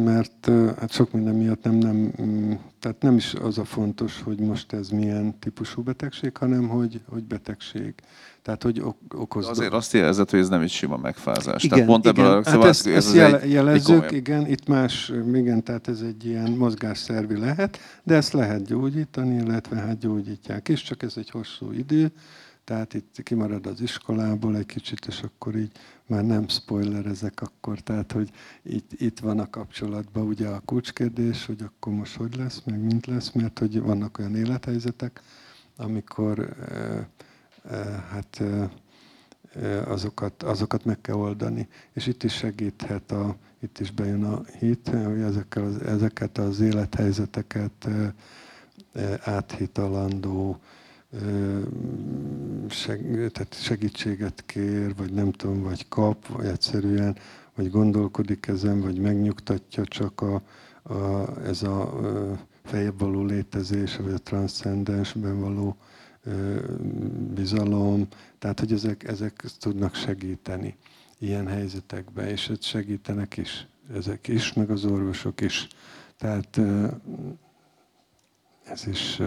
mert 0.05 0.49
hát 0.79 0.91
sok 0.91 1.11
minden 1.11 1.35
miatt 1.35 1.63
nem, 1.63 1.75
nem, 1.75 2.11
mm, 2.21 2.51
tehát 2.79 3.01
nem 3.01 3.15
is 3.15 3.33
az 3.33 3.57
a 3.57 3.63
fontos, 3.65 4.21
hogy 4.21 4.39
most 4.39 4.73
ez 4.73 4.89
milyen 4.89 5.39
típusú 5.39 5.81
betegség, 5.81 6.37
hanem 6.37 6.67
hogy, 6.67 7.01
hogy 7.09 7.23
betegség. 7.23 7.93
Tehát, 8.41 8.63
hogy 8.63 8.81
ok, 8.81 8.97
okoz... 9.15 9.47
Azért 9.47 9.73
azt 9.73 9.93
érzed, 9.93 10.29
hogy 10.29 10.39
ez 10.39 10.49
nem 10.49 10.61
egy 10.61 10.69
sima 10.69 10.97
megfázás. 10.97 11.63
Igen, 11.63 11.69
Tehát 11.77 11.85
pont 11.91 12.05
igen. 12.05 12.25
ebből 12.25 12.35
hát 12.35 12.53
szóval 12.53 12.67
ezt, 12.67 12.87
ez 12.87 12.93
ezt 12.95 13.15
jele, 13.15 13.37
egy- 13.37 13.43
egy 13.43 13.51
jelezzük, 13.51 13.85
komolyabb- 13.85 14.11
igen, 14.15 14.47
itt 14.47 14.67
más, 14.67 15.11
igen, 15.33 15.63
tehát 15.63 15.87
ez 15.87 16.01
egy 16.01 16.25
ilyen 16.25 16.51
mozgásszervi 16.51 17.37
lehet, 17.39 17.79
de 18.03 18.15
ezt 18.15 18.33
lehet 18.33 18.65
gyógyítani, 18.65 19.35
illetve 19.35 19.75
hát 19.75 19.97
gyógyítják 19.99 20.69
is, 20.69 20.83
csak 20.83 21.03
ez 21.03 21.13
egy 21.17 21.29
hosszú 21.29 21.71
idő, 21.71 22.11
tehát 22.65 22.93
itt 22.93 23.23
kimarad 23.23 23.65
az 23.65 23.81
iskolából 23.81 24.57
egy 24.57 24.65
kicsit, 24.65 25.05
és 25.05 25.21
akkor 25.21 25.55
így 25.55 25.71
már 26.05 26.23
nem 26.23 26.47
spoilerezek 26.47 27.41
akkor, 27.41 27.79
tehát 27.79 28.11
hogy 28.11 28.31
itt, 28.61 29.01
itt 29.01 29.19
van 29.19 29.39
a 29.39 29.49
kapcsolatban 29.49 30.27
ugye 30.27 30.47
a 30.47 30.61
kulcskérdés, 30.65 31.45
hogy 31.45 31.61
akkor 31.61 31.93
most 31.93 32.15
hogy 32.15 32.35
lesz, 32.35 32.61
meg 32.65 32.79
mint 32.79 33.05
lesz, 33.05 33.31
mert 33.31 33.59
hogy 33.59 33.81
vannak 33.81 34.19
olyan 34.19 34.35
élethelyzetek, 34.35 35.21
amikor 35.77 36.55
eh, 36.69 37.05
eh, 37.71 38.03
hát 38.09 38.41
eh, 38.41 39.91
azokat, 39.91 40.43
azokat 40.43 40.85
meg 40.85 41.01
kell 41.01 41.15
oldani. 41.15 41.67
És 41.93 42.07
itt 42.07 42.23
is 42.23 42.33
segíthet, 42.33 43.11
a, 43.11 43.35
itt 43.59 43.79
is 43.79 43.91
bejön 43.91 44.23
a 44.23 44.43
hit, 44.59 44.87
hogy 44.87 45.21
ezekkel 45.21 45.63
az, 45.63 45.81
ezeket 45.81 46.37
az 46.37 46.59
élethelyzeteket 46.59 47.87
eh, 47.87 48.13
áthitalandó 49.23 50.59
seg, 52.69 53.29
tehát 53.31 53.53
segítséget 53.61 54.43
kér, 54.45 54.95
vagy 54.95 55.13
nem 55.13 55.31
tudom, 55.31 55.61
vagy 55.61 55.87
kap, 55.87 56.27
vagy 56.27 56.45
egyszerűen, 56.45 57.17
vagy 57.55 57.69
gondolkodik 57.69 58.47
ezen, 58.47 58.81
vagy 58.81 58.99
megnyugtatja 58.99 59.85
csak 59.85 60.21
a, 60.21 60.41
a, 60.93 61.29
ez 61.45 61.63
a 61.63 61.99
feljebb 62.63 62.99
való 62.99 63.23
létezés, 63.23 63.95
vagy 63.95 64.13
a 64.13 64.17
transzcendensben 64.17 65.39
való 65.39 65.77
bizalom, 67.33 68.07
tehát 68.39 68.59
hogy 68.59 68.71
ezek, 68.71 69.03
ezek 69.03 69.43
tudnak 69.59 69.95
segíteni 69.95 70.77
ilyen 71.17 71.47
helyzetekben, 71.47 72.27
és 72.27 72.49
ezt 72.49 72.63
segítenek 72.63 73.37
is, 73.37 73.67
ezek 73.93 74.27
is, 74.27 74.53
meg 74.53 74.69
az 74.69 74.85
orvosok 74.85 75.41
is. 75.41 75.67
Tehát 76.17 76.59
ez 78.63 78.87
is 78.87 79.21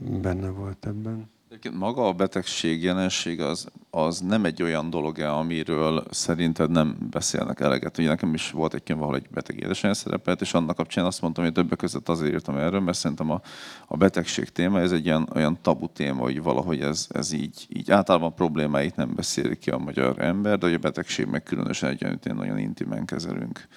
benne 0.00 0.48
volt 0.48 0.86
ebben. 0.86 1.30
Maga 1.72 2.06
a 2.06 2.12
betegség 2.12 2.82
jelenség 2.82 3.40
az, 3.40 3.68
az 3.90 4.20
nem 4.20 4.44
egy 4.44 4.62
olyan 4.62 4.90
dolog 4.90 5.18
amiről 5.18 6.04
szerinted 6.10 6.70
nem 6.70 6.96
beszélnek 7.10 7.60
eleget. 7.60 7.98
Ugye 7.98 8.08
nekem 8.08 8.34
is 8.34 8.50
volt 8.50 8.74
egy 8.74 8.82
könyv, 8.82 9.02
ahol 9.02 9.16
egy 9.16 9.26
beteg 9.30 9.58
édesanyja 9.58 9.94
szerepelt, 9.94 10.40
és 10.40 10.54
annak 10.54 10.76
kapcsán 10.76 11.04
azt 11.04 11.20
mondtam, 11.20 11.44
hogy 11.44 11.52
többek 11.52 11.78
között 11.78 12.08
azért 12.08 12.32
írtam 12.32 12.56
erről, 12.56 12.80
mert 12.80 12.98
szerintem 12.98 13.30
a, 13.30 13.40
a 13.86 13.96
betegség 13.96 14.48
téma, 14.48 14.80
ez 14.80 14.92
egy 14.92 15.04
ilyen, 15.04 15.28
olyan 15.34 15.58
tabu 15.62 15.86
téma, 15.86 16.22
hogy 16.22 16.42
valahogy 16.42 16.80
ez, 16.80 17.06
ez 17.10 17.32
így, 17.32 17.66
így 17.68 17.90
általában 17.90 18.34
problémáit 18.34 18.96
nem 18.96 19.14
beszéli 19.14 19.56
ki 19.56 19.70
a 19.70 19.78
magyar 19.78 20.20
ember, 20.20 20.58
de 20.58 20.66
hogy 20.66 20.74
a 20.74 20.78
betegség 20.78 21.26
meg 21.26 21.42
különösen 21.42 21.90
egy 21.90 22.04
olyan, 22.04 22.18
nagyon 22.36 22.58
intimen 22.58 23.04
kezelünk. 23.04 23.68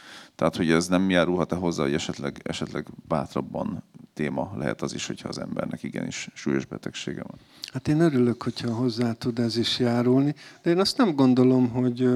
Tehát, 0.41 0.55
hogy 0.55 0.71
ez 0.71 0.87
nem 0.87 1.09
járulhat-e 1.09 1.55
hozzá, 1.55 1.83
hogy 1.83 1.93
esetleg, 1.93 2.41
esetleg 2.43 2.87
bátrabban 3.07 3.83
téma 4.13 4.51
lehet 4.57 4.81
az 4.81 4.93
is, 4.93 5.07
hogyha 5.07 5.29
az 5.29 5.39
embernek 5.39 5.83
igenis 5.83 6.29
súlyos 6.33 6.65
betegsége 6.65 7.23
van. 7.27 7.39
Hát 7.73 7.87
én 7.87 7.99
örülök, 7.99 8.43
hogyha 8.43 8.73
hozzá 8.73 9.13
tud 9.13 9.39
ez 9.39 9.57
is 9.57 9.79
járulni, 9.79 10.35
de 10.61 10.69
én 10.69 10.79
azt 10.79 10.97
nem 10.97 11.15
gondolom, 11.15 11.69
hogy, 11.69 12.09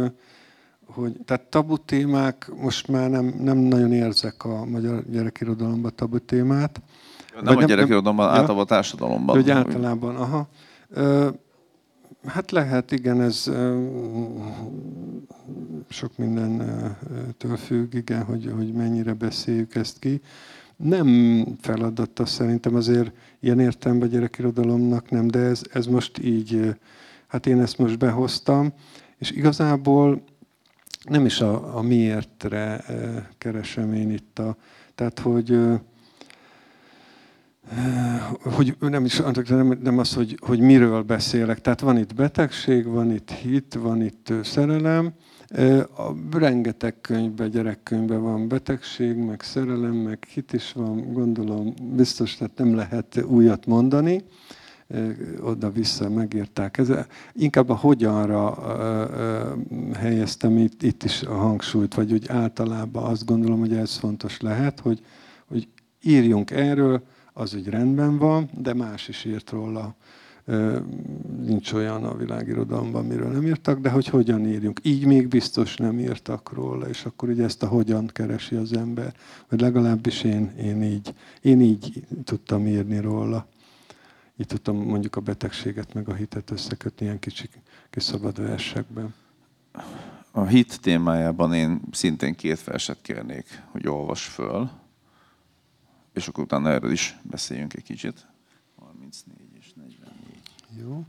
hogy 0.86 1.16
tehát 1.26 1.42
tabu 1.42 1.78
témák, 1.78 2.52
most 2.56 2.88
már 2.88 3.10
nem, 3.10 3.34
nem 3.40 3.58
nagyon 3.58 3.94
érzek 3.94 4.46
a 4.46 4.66
magyar 4.66 5.04
gyerekirodalomban 5.10 5.92
tabu 5.96 6.20
témát. 6.20 6.82
Nem 7.42 7.56
Vagy 7.56 7.64
a 7.64 7.68
gyerekirodalomban, 7.68 8.26
ja. 8.26 8.32
általában 8.32 8.64
a 8.64 8.68
társadalomban. 8.68 9.36
Hogy 9.36 9.50
általában, 9.50 10.16
aha. 10.16 10.48
Ö, 10.90 11.30
hát 12.26 12.52
lehet, 12.52 12.92
igen, 12.92 13.22
ez 13.22 13.52
sok 15.90 16.18
mindentől 16.18 17.58
függ, 17.58 17.94
igen, 17.94 18.24
hogy, 18.24 18.52
hogy 18.56 18.74
mennyire 18.74 19.14
beszéljük 19.14 19.76
ezt 19.76 20.00
ki. 20.00 20.22
Nem 20.76 21.46
feladata 21.62 22.26
szerintem 22.26 22.76
azért 22.76 23.12
ilyen 23.40 23.60
értelemben 23.60 24.08
a 24.08 24.12
gyerekirodalomnak 24.12 25.10
nem, 25.10 25.28
de 25.28 25.40
ez, 25.40 25.62
ez 25.72 25.86
most 25.86 26.20
így, 26.24 26.76
hát 27.28 27.46
én 27.46 27.62
ezt 27.62 27.78
most 27.78 27.98
behoztam, 27.98 28.74
és 29.18 29.32
igazából 29.32 30.24
nem 31.10 31.26
is 31.26 31.42
a, 31.42 31.78
a 31.78 31.82
miértre 31.82 32.84
keresem 33.38 33.94
én 33.94 34.12
itt 34.12 34.40
a, 34.40 34.58
tehát 34.96 35.20
hogy 35.20 35.60
hogy 38.42 38.76
nem 38.80 39.06
is 39.06 39.22
nem, 39.48 39.80
nem 39.84 39.98
az, 39.98 40.14
hogy, 40.14 40.38
hogy 40.42 40.60
miről 40.60 41.02
beszélek. 41.02 41.62
Tehát 41.62 41.82
van 41.82 41.98
itt 41.98 42.16
betegség, 42.16 42.86
van 42.86 43.12
itt 43.12 43.32
hit, 43.32 43.74
van 43.74 44.02
itt 44.02 44.34
szerelem. 44.44 45.14
A 45.98 46.38
rengeteg 46.38 47.02
könyvben, 47.02 47.50
gyerekkönyvben 47.50 48.22
van 48.22 48.48
betegség, 48.48 49.16
meg 49.16 49.42
szerelem, 49.42 49.96
meg 49.96 50.24
hit 50.34 50.54
is 50.54 50.72
van, 50.72 51.14
gondolom, 51.14 51.74
biztos, 51.96 52.36
tehát 52.36 52.58
nem 52.58 52.76
lehet 52.76 53.24
újat 53.28 53.66
mondani. 53.66 54.24
Oda-vissza 55.42 56.10
megírták. 56.10 56.78
Ez, 56.78 56.92
inkább 57.34 57.70
a 57.70 57.76
hogyanra 57.76 58.58
helyeztem 59.96 60.58
itt, 60.58 60.84
itt 60.84 61.04
is 61.04 61.22
a 61.24 61.34
hangsúlyt, 61.34 61.94
vagy 61.94 62.14
úgy 62.14 62.28
általában 62.28 63.04
azt 63.04 63.26
gondolom, 63.26 63.60
hogy 63.60 63.76
ez 63.76 63.96
fontos 63.96 64.42
lehet, 64.42 64.80
hogy, 64.80 65.06
hogy 65.46 65.68
írjunk 66.02 66.52
erről, 66.52 67.04
az 67.38 67.54
úgy 67.54 67.68
rendben 67.68 68.18
van, 68.18 68.50
de 68.54 68.74
más 68.74 69.08
is 69.08 69.26
írt 69.26 69.50
róla. 69.50 69.96
Nincs 71.40 71.74
olyan 71.74 72.04
a 72.04 72.16
világirodalomban, 72.16 73.06
miről 73.06 73.32
nem 73.32 73.46
írtak, 73.46 73.80
de 73.80 73.90
hogy 73.90 74.08
hogyan 74.08 74.46
írjunk. 74.46 74.80
Így 74.84 75.06
még 75.06 75.28
biztos 75.28 75.76
nem 75.76 76.00
írtak 76.00 76.54
róla, 76.54 76.88
és 76.88 77.06
akkor 77.06 77.30
ugye 77.30 77.44
ezt 77.44 77.64
a 77.64 77.68
hogyan 77.68 78.08
keresi 78.08 78.56
az 78.56 78.74
ember. 78.74 79.14
Vagy 79.50 79.62
legalábbis 79.62 80.24
én, 80.24 80.52
én, 80.58 80.84
így, 80.84 81.14
én 81.42 81.62
így 81.62 82.04
tudtam 82.24 82.68
írni 82.68 83.00
róla. 83.00 83.48
Így 84.38 84.48
tudtam 84.48 84.76
mondjuk 84.76 85.16
a 85.16 85.22
betegséget 85.22 85.94
meg 85.94 86.10
a 86.10 86.14
hitet 86.14 86.52
összekötni 86.52 87.06
ilyen 87.06 87.20
kicsi 87.20 87.50
kis 87.90 88.04
szabad 88.04 88.42
versekben. 88.42 89.14
A 90.32 90.46
hit 90.46 90.82
témájában 90.82 91.54
én 91.54 91.82
szintén 91.92 92.36
két 92.36 92.64
verset 92.64 92.98
kérnék, 93.02 93.64
hogy 93.72 93.88
olvas 93.88 94.26
föl 94.26 94.70
és 96.16 96.28
akkor 96.28 96.44
utána 96.44 96.70
erről 96.70 96.92
is 96.92 97.18
beszéljünk 97.22 97.74
egy 97.74 97.84
kicsit. 97.84 98.26
34 98.76 99.38
és 99.60 99.74
44. 99.74 100.40
Jó. 100.80 101.06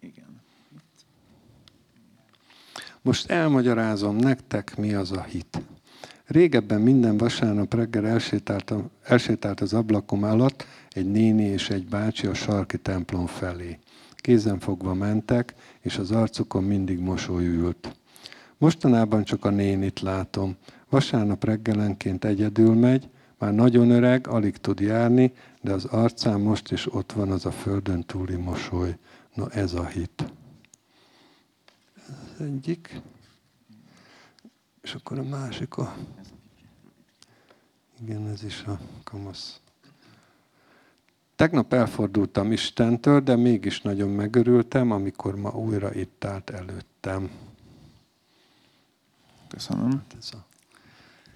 Igen. 0.00 0.40
Most 3.02 3.30
elmagyarázom 3.30 4.16
nektek, 4.16 4.76
mi 4.76 4.94
az 4.94 5.12
a 5.12 5.22
hit. 5.22 5.60
Régebben 6.26 6.80
minden 6.80 7.16
vasárnap 7.16 7.74
reggel 7.74 8.06
elsétáltam, 8.06 8.90
elsétált 9.02 9.60
az 9.60 9.72
ablakom 9.72 10.22
alatt 10.22 10.66
egy 10.90 11.10
néni 11.10 11.44
és 11.44 11.70
egy 11.70 11.86
bácsi 11.86 12.26
a 12.26 12.34
sarki 12.34 12.78
templom 12.78 13.26
felé. 13.26 13.78
Kézen 14.14 14.58
fogva 14.58 14.94
mentek, 14.94 15.54
és 15.80 15.98
az 15.98 16.10
arcukon 16.10 16.64
mindig 16.64 16.98
mosoly 16.98 17.46
ült. 17.46 17.96
Mostanában 18.64 19.24
csak 19.24 19.44
a 19.44 19.50
nénit 19.50 20.00
látom. 20.00 20.56
Vasárnap 20.88 21.44
reggelenként 21.44 22.24
egyedül 22.24 22.74
megy, 22.74 23.08
már 23.38 23.52
nagyon 23.52 23.90
öreg, 23.90 24.26
alig 24.26 24.56
tud 24.56 24.80
járni, 24.80 25.32
de 25.60 25.72
az 25.72 25.84
arcán 25.84 26.40
most 26.40 26.72
is 26.72 26.94
ott 26.94 27.12
van 27.12 27.30
az 27.30 27.46
a 27.46 27.50
földön 27.50 28.04
túli 28.04 28.36
mosoly. 28.36 28.96
Na 29.34 29.50
ez 29.50 29.74
a 29.74 29.86
hit. 29.86 30.32
Ez 32.06 32.46
egyik. 32.46 33.00
És 34.82 34.94
akkor 34.94 35.18
a 35.18 35.22
másik 35.22 35.76
a... 35.76 35.94
Igen, 38.02 38.28
ez 38.28 38.44
is 38.44 38.62
a 38.62 38.78
kamasz. 39.04 39.60
Tegnap 41.36 41.72
elfordultam 41.72 42.52
Istentől, 42.52 43.20
de 43.20 43.36
mégis 43.36 43.80
nagyon 43.80 44.10
megörültem, 44.10 44.90
amikor 44.90 45.36
ma 45.36 45.50
újra 45.50 45.94
itt 45.94 46.24
állt 46.24 46.50
előttem. 46.50 47.30
Köszönöm. 49.54 50.02
Ez 50.18 50.28
a 50.32 50.44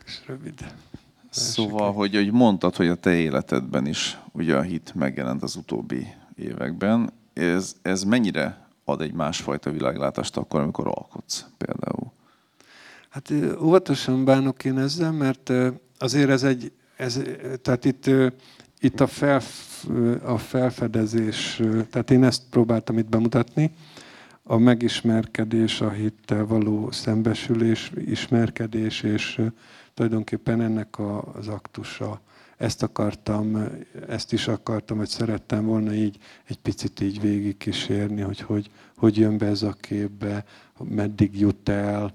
kis 0.05 0.23
rövid. 0.27 0.75
Szóval, 1.31 1.93
hogy, 1.93 2.15
hogy 2.15 2.33
mondtad, 2.33 2.77
hogy 2.77 2.89
a 2.89 2.95
te 2.95 3.15
életedben 3.15 3.87
is 3.87 4.19
ugye 4.33 4.57
a 4.57 4.63
hit 4.63 4.95
megjelent 4.95 5.43
az 5.43 5.57
utóbbi 5.57 6.07
években. 6.37 7.13
Ez, 7.33 7.77
ez 7.83 8.03
mennyire 8.03 8.67
ad 8.85 9.01
egy 9.01 9.13
másfajta 9.13 9.71
világlátást 9.71 10.37
akkor, 10.37 10.61
amikor 10.61 10.87
alkotsz 10.87 11.45
például? 11.59 12.13
Hát 13.09 13.33
óvatosan 13.61 14.25
bánok 14.25 14.65
én 14.65 14.79
ezzel, 14.79 15.13
mert 15.13 15.53
azért 15.99 16.31
ez 16.31 16.43
egy, 16.43 16.73
ez, 16.97 17.21
tehát 17.63 17.85
itt, 17.85 18.11
itt 18.81 19.01
a, 19.01 19.07
fel, 19.07 19.41
a 20.25 20.39
felfedezés, 20.39 21.63
tehát 21.91 22.11
én 22.11 22.25
ezt 22.25 22.43
próbáltam 22.51 22.99
itt 22.99 23.09
bemutatni, 23.09 23.75
a 24.51 24.59
megismerkedés, 24.59 25.81
a 25.81 25.91
hittel 25.91 26.47
való 26.47 26.91
szembesülés, 26.91 27.93
ismerkedés, 28.07 29.03
és 29.03 29.41
tulajdonképpen 29.95 30.61
ennek 30.61 30.99
az 31.35 31.49
aktusa. 31.49 32.21
Ezt 32.57 32.83
akartam, 32.83 33.69
ezt 34.09 34.33
is 34.33 34.49
akartam, 34.49 34.97
hogy 34.97 35.09
szerettem 35.09 35.65
volna 35.65 35.93
így 35.93 36.19
egy 36.45 36.59
picit 36.59 37.01
így 37.01 37.21
végigkísérni, 37.21 38.21
hogy, 38.21 38.41
hogy 38.41 38.71
hogy 38.99 39.17
jön 39.17 39.39
be 39.39 39.47
ez 39.47 39.63
a 39.63 39.73
képbe, 39.81 40.45
meddig 40.79 41.41
jut 41.41 41.69
el. 41.69 42.15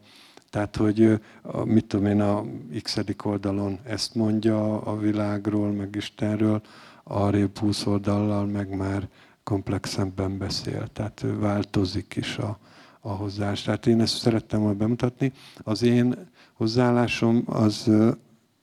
Tehát, 0.50 0.76
hogy 0.76 1.20
mit 1.64 1.86
tudom 1.86 2.06
én, 2.06 2.22
a 2.22 2.46
x 2.82 2.98
oldalon 3.24 3.80
ezt 3.84 4.16
mondja 4.16 4.82
a 4.82 4.98
világról, 4.98 5.72
meg 5.72 5.96
Istenről, 5.96 6.62
arrébb 7.04 7.58
20 7.58 7.86
oldallal 7.86 8.46
meg 8.46 8.76
már 8.76 9.08
komplexebben 9.44 10.38
beszél, 10.38 10.88
tehát 10.88 11.26
változik 11.40 12.16
is 12.16 12.38
a, 12.38 12.58
a 13.00 13.10
hozzáállás. 13.10 13.62
Tehát 13.62 13.88
én 13.88 14.02
ezt 14.02 14.18
szerettem 14.18 14.60
volna 14.60 14.78
bemutatni. 14.78 15.32
Az 15.64 15.84
én 15.84 16.16
hozzáállásom 16.54 17.44
az, 17.46 17.92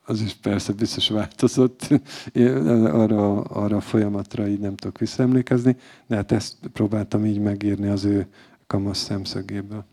az 0.05 0.21
is 0.21 0.35
persze 0.35 0.73
biztos 0.73 1.09
változott, 1.09 1.88
arra, 2.85 3.40
arra 3.40 3.77
a 3.77 3.81
folyamatra 3.81 4.49
így 4.49 4.61
nem 4.61 4.77
tudok 4.77 4.99
visszaemlékezni, 4.99 5.77
de 6.07 6.16
hát 6.16 6.33
ezt 6.33 6.57
próbáltam 6.73 7.25
így 7.25 7.38
megírni 7.38 7.88
az 7.88 8.05
ő 8.05 8.27
kamasz 8.66 8.99
szemszögéből. 8.99 9.85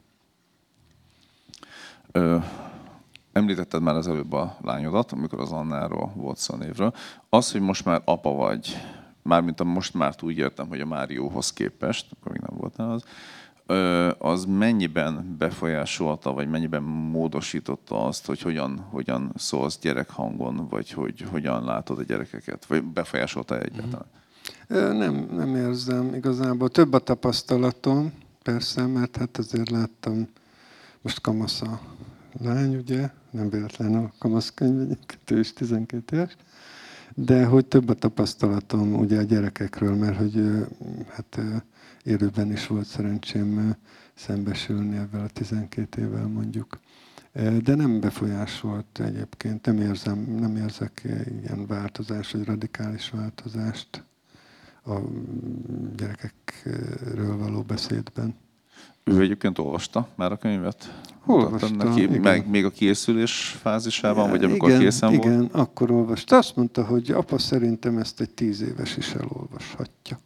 Ö, 2.11 2.37
említetted 3.31 3.81
már 3.81 3.95
az 3.95 4.07
előbb 4.07 4.33
a 4.33 4.57
lányodat, 4.61 5.11
amikor 5.11 5.39
az 5.39 5.51
Annáról 5.51 6.13
volt 6.15 6.37
szó 6.37 6.55
névről. 6.55 6.93
Az, 7.29 7.51
hogy 7.51 7.61
most 7.61 7.85
már 7.85 8.01
apa 8.05 8.31
vagy, 8.31 8.77
mármint 9.27 9.59
a 9.59 9.63
most 9.63 9.93
már 9.93 10.15
úgy 10.21 10.37
értem, 10.37 10.67
hogy 10.67 10.81
a 10.81 10.85
Márióhoz 10.85 11.53
képest, 11.53 12.05
akkor 12.11 12.31
még 12.31 12.41
nem 12.41 12.57
volt 12.57 12.75
az, 12.77 13.03
az 14.17 14.45
mennyiben 14.45 15.35
befolyásolta, 15.37 16.33
vagy 16.33 16.49
mennyiben 16.49 16.83
módosította 16.83 18.05
azt, 18.05 18.25
hogy 18.25 18.41
hogyan, 18.41 18.85
hogyan 18.89 19.31
szólsz 19.35 19.79
gyerekhangon, 19.79 20.67
vagy 20.69 20.91
hogy 20.91 21.25
hogyan 21.31 21.63
látod 21.63 21.99
a 21.99 22.03
gyerekeket, 22.03 22.65
vagy 22.65 22.83
befolyásolta 22.83 23.59
egyáltalán? 23.59 24.05
Nem, 24.97 25.27
nem 25.31 25.55
érzem 25.55 26.13
igazából. 26.13 26.69
Több 26.69 26.93
a 26.93 26.99
tapasztalatom, 26.99 28.13
persze, 28.43 28.85
mert 28.85 29.17
hát 29.17 29.37
azért 29.37 29.69
láttam, 29.69 30.27
most 31.01 31.21
kamasz 31.21 31.61
a 31.61 31.79
lány, 32.41 32.75
ugye, 32.75 33.09
nem 33.31 33.49
véletlen 33.49 33.95
a 33.95 34.11
kamasz 34.19 34.53
könyv, 34.53 34.79
egyébként 34.81 35.31
ő 35.31 35.39
is 35.39 35.53
12 35.53 36.15
éves, 36.15 36.35
de 37.19 37.45
hogy 37.45 37.65
több 37.65 37.89
a 37.89 37.93
tapasztalatom 37.93 38.93
ugye 38.93 39.19
a 39.19 39.23
gyerekekről, 39.23 39.95
mert 39.95 40.17
hogy 40.17 40.67
hát 41.09 41.39
élőben 42.03 42.51
is 42.51 42.67
volt 42.67 42.85
szerencsém 42.85 43.75
szembesülni 44.13 44.97
ebben 44.97 45.21
a 45.21 45.27
12 45.27 46.01
évvel 46.01 46.27
mondjuk. 46.27 46.79
De 47.63 47.75
nem 47.75 47.99
befolyásolt 47.99 48.99
egyébként, 48.99 49.65
nem 49.65 49.77
érzem, 49.77 50.19
nem 50.39 50.55
érzek 50.55 51.01
ilyen 51.43 51.65
változást, 51.67 52.31
vagy 52.31 52.45
radikális 52.45 53.09
változást 53.09 54.03
a 54.85 54.95
gyerekekről 55.95 57.37
való 57.37 57.61
beszédben. 57.61 58.35
Ő 59.07 59.21
egyébként 59.21 59.57
olvasta 59.59 60.07
már 60.15 60.31
a 60.31 60.37
könyvet? 60.37 60.99
Olvasta, 61.25 61.75
neki, 61.83 62.01
igen. 62.01 62.21
meg 62.21 62.49
még 62.49 62.65
a 62.65 62.69
készülés 62.69 63.57
fázisában, 63.61 64.29
vagy 64.29 64.43
amikor 64.43 64.69
igen, 64.69 64.81
készen 64.81 65.13
igen, 65.13 65.31
volt? 65.31 65.49
Igen, 65.49 65.61
akkor 65.61 65.91
olvasta. 65.91 66.37
Azt 66.37 66.55
mondta, 66.55 66.85
hogy 66.85 67.11
apa 67.11 67.37
szerintem 67.37 67.97
ezt 67.97 68.21
egy 68.21 68.29
tíz 68.29 68.61
éves 68.61 68.97
is 68.97 69.13
elolvashatja. 69.13 70.19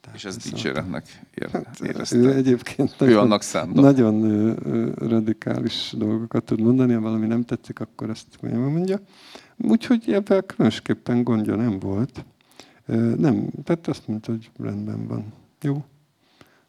Tehát 0.00 0.18
És 0.18 0.24
ez 0.24 0.36
dicséretnek 0.36 1.20
ér, 1.34 1.48
Hát, 1.50 1.80
érezte. 1.80 2.16
ő 2.16 2.34
egyébként 2.34 2.94
Ő 3.00 3.18
annak 3.18 3.42
szánta. 3.42 3.80
nagyon 3.80 4.54
radikális 4.94 5.94
dolgokat 5.96 6.44
tud 6.44 6.60
mondani, 6.60 6.92
ha 6.92 7.00
valami 7.00 7.26
nem 7.26 7.44
tetszik, 7.44 7.80
akkor 7.80 8.10
ezt 8.10 8.26
mondja. 8.40 9.00
Úgyhogy 9.58 10.12
ebben 10.12 10.46
különösképpen 10.46 11.22
gondja 11.22 11.54
nem 11.56 11.78
volt. 11.78 12.24
Nem, 13.16 13.48
tehát 13.64 13.88
azt 13.88 14.08
mondta, 14.08 14.30
hogy 14.30 14.50
rendben 14.58 15.06
van. 15.06 15.32
Jó. 15.62 15.84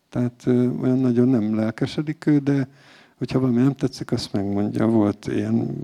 Tehát 0.10 0.44
olyan 0.82 1.00
nagyon 1.00 1.28
nem 1.28 1.56
lelkesedik 1.56 2.26
ő, 2.26 2.38
de 2.38 2.68
hogyha 3.18 3.40
valami 3.40 3.62
nem 3.62 3.76
tetszik, 3.76 4.12
azt 4.12 4.34
megmondja. 4.34 4.88
Volt 4.88 5.28
ilyen 5.28 5.76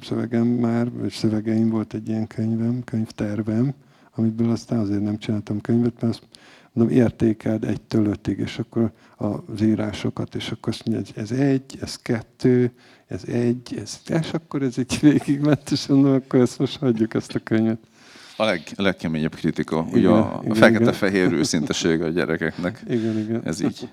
szövegem 0.00 0.46
már, 0.46 0.92
vagy 0.92 1.10
szövegeim, 1.10 1.70
volt 1.70 1.94
egy 1.94 2.08
ilyen 2.08 2.26
könyvem, 2.26 2.84
könyvtervem, 2.84 3.74
amiből 4.14 4.50
aztán 4.50 4.78
azért 4.78 5.02
nem 5.02 5.18
csináltam 5.18 5.60
könyvet, 5.60 6.00
mert 6.00 6.14
azt 6.14 6.26
mondom, 6.72 6.96
értékeld 6.96 7.64
egytől 7.64 8.06
ötig, 8.06 8.38
és 8.38 8.58
akkor 8.58 8.92
az 9.16 9.60
írásokat, 9.60 10.34
és 10.34 10.50
akkor 10.50 10.72
azt 10.72 10.86
mondja, 10.86 11.22
ez 11.22 11.30
egy, 11.30 11.78
ez 11.80 11.96
kettő, 11.96 12.72
ez 13.06 13.24
egy, 13.24 13.78
ez, 13.80 14.00
és 14.20 14.32
akkor 14.32 14.62
ez 14.62 14.78
így 14.78 14.98
végigment, 15.00 15.70
és 15.70 15.86
mondom, 15.86 16.12
akkor 16.12 16.40
ezt 16.40 16.58
most 16.58 16.78
hagyjuk 16.78 17.14
ezt 17.14 17.34
a 17.34 17.38
könyvet. 17.38 17.78
A 18.42 18.44
leg, 18.44 18.62
legkeményebb 18.76 19.34
kritika, 19.34 19.84
Igen, 19.88 19.98
ugye 19.98 20.08
a, 20.08 20.38
igen, 20.40 20.50
a 20.50 20.54
fekete-fehér 20.54 21.32
őszinteség 21.32 22.02
a 22.02 22.08
gyerekeknek. 22.08 22.82
Igen, 22.88 23.18
igen. 23.18 23.42
Ez 23.44 23.60
így. 23.60 23.88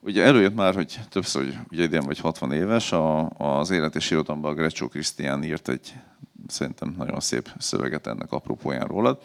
Ugye 0.00 0.24
előjött 0.24 0.54
már, 0.54 0.74
hogy 0.74 1.00
többször, 1.08 1.44
hogy 1.44 1.54
ugye 1.70 1.82
idén 1.82 2.00
vagy 2.00 2.18
60 2.18 2.52
éves, 2.52 2.92
a, 2.92 3.28
az 3.28 3.70
Élet 3.70 3.94
és 3.94 4.10
Irodalomban 4.10 4.50
a 4.50 4.54
Grecsó 4.54 4.88
Krisztián 4.88 5.44
írt 5.44 5.68
egy 5.68 5.94
szerintem 6.48 6.94
nagyon 6.98 7.20
szép 7.20 7.50
szöveget 7.58 8.06
ennek 8.06 8.32
apropóján 8.32 8.86
rólad, 8.86 9.18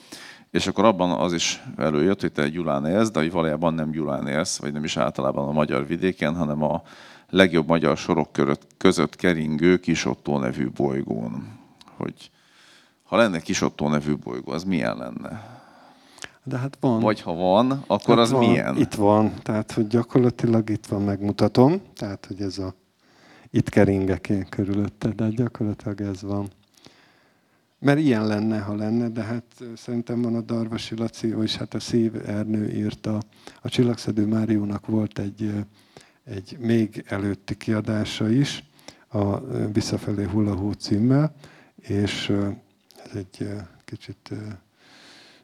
és 0.52 0.68
akkor 0.68 0.86
abban 0.86 1.12
az 1.12 1.34
is 1.34 1.64
előjött, 1.78 2.22
hogy 2.22 2.32
te 2.32 2.50
Gyulán 2.50 2.86
élsz, 2.86 3.12
de 3.12 3.20
hogy 3.20 3.32
valójában 3.32 3.74
nem 3.74 3.92
Gyulán 3.92 4.28
élsz, 4.28 4.58
vagy 4.58 4.74
nem 4.74 4.84
is 4.84 4.98
általában 4.98 5.48
a 5.48 5.52
magyar 5.52 5.88
vidéken, 5.88 6.36
hanem 6.36 6.64
a 6.64 6.84
legjobb 7.30 7.68
magyar 7.68 7.98
sorok 7.98 8.30
között, 8.78 9.16
keringő 9.16 9.78
Kisottó 9.78 10.38
nevű 10.40 10.70
bolygón. 10.70 11.60
Hogy 11.98 12.32
ha 13.12 13.18
lenne 13.18 13.39
Kisottó 13.39 13.88
nevű 13.88 14.16
bolygó, 14.16 14.51
az 14.51 14.64
milyen 14.64 14.97
lenne? 14.97 15.59
De 16.43 16.57
hát 16.57 16.78
van. 16.80 16.99
Vagy 16.99 17.22
ha 17.22 17.34
van, 17.34 17.84
akkor 17.88 18.16
Hát 18.16 18.24
az 18.26 18.32
van, 18.32 18.47
milyen? 18.47 18.78
Itt 18.78 18.93
van, 18.93 19.34
tehát 19.41 19.72
hogy 19.72 19.88
gyakorlatilag 19.88 20.70
itt 20.70 20.86
van, 20.86 21.01
megmutatom, 21.01 21.82
tehát 21.95 22.26
hogy 22.26 22.41
ez 22.41 22.57
a, 22.57 22.74
itt 23.49 23.70
keringek 23.70 24.30
én 24.30 24.45
körülötte, 24.49 25.09
de 25.09 25.30
gyakorlatilag 25.30 26.01
ez 26.01 26.22
van. 26.22 26.47
Mert 27.80 27.99
ilyen 27.99 28.28
lenne, 28.28 28.59
ha 28.59 28.76
lenne, 28.76 29.09
de 29.09 29.22
hát 29.22 29.64
szerintem 29.76 30.22
van 30.22 30.36
a 30.36 30.41
Darvasi 30.41 30.95
Laci, 30.95 31.34
vagyis 31.34 31.55
hát 31.55 31.74
a 31.74 31.80
Szív 31.80 32.12
Ernő 32.26 32.70
írta. 32.70 33.20
A 33.62 33.70
Csillagszedő 33.70 34.26
Máriónak 34.26 34.86
volt 34.88 35.20
egy, 35.20 35.53
egy 36.24 36.57
még 36.59 37.05
előtti 37.07 37.57
kiadása 37.57 38.30
is, 38.30 38.64
a 39.07 39.39
Visszafelé 39.74 40.24
hullahó 40.24 40.72
címmel, 40.72 41.34
és 41.76 42.34
egy 43.16 43.47
kicsit 43.86 44.34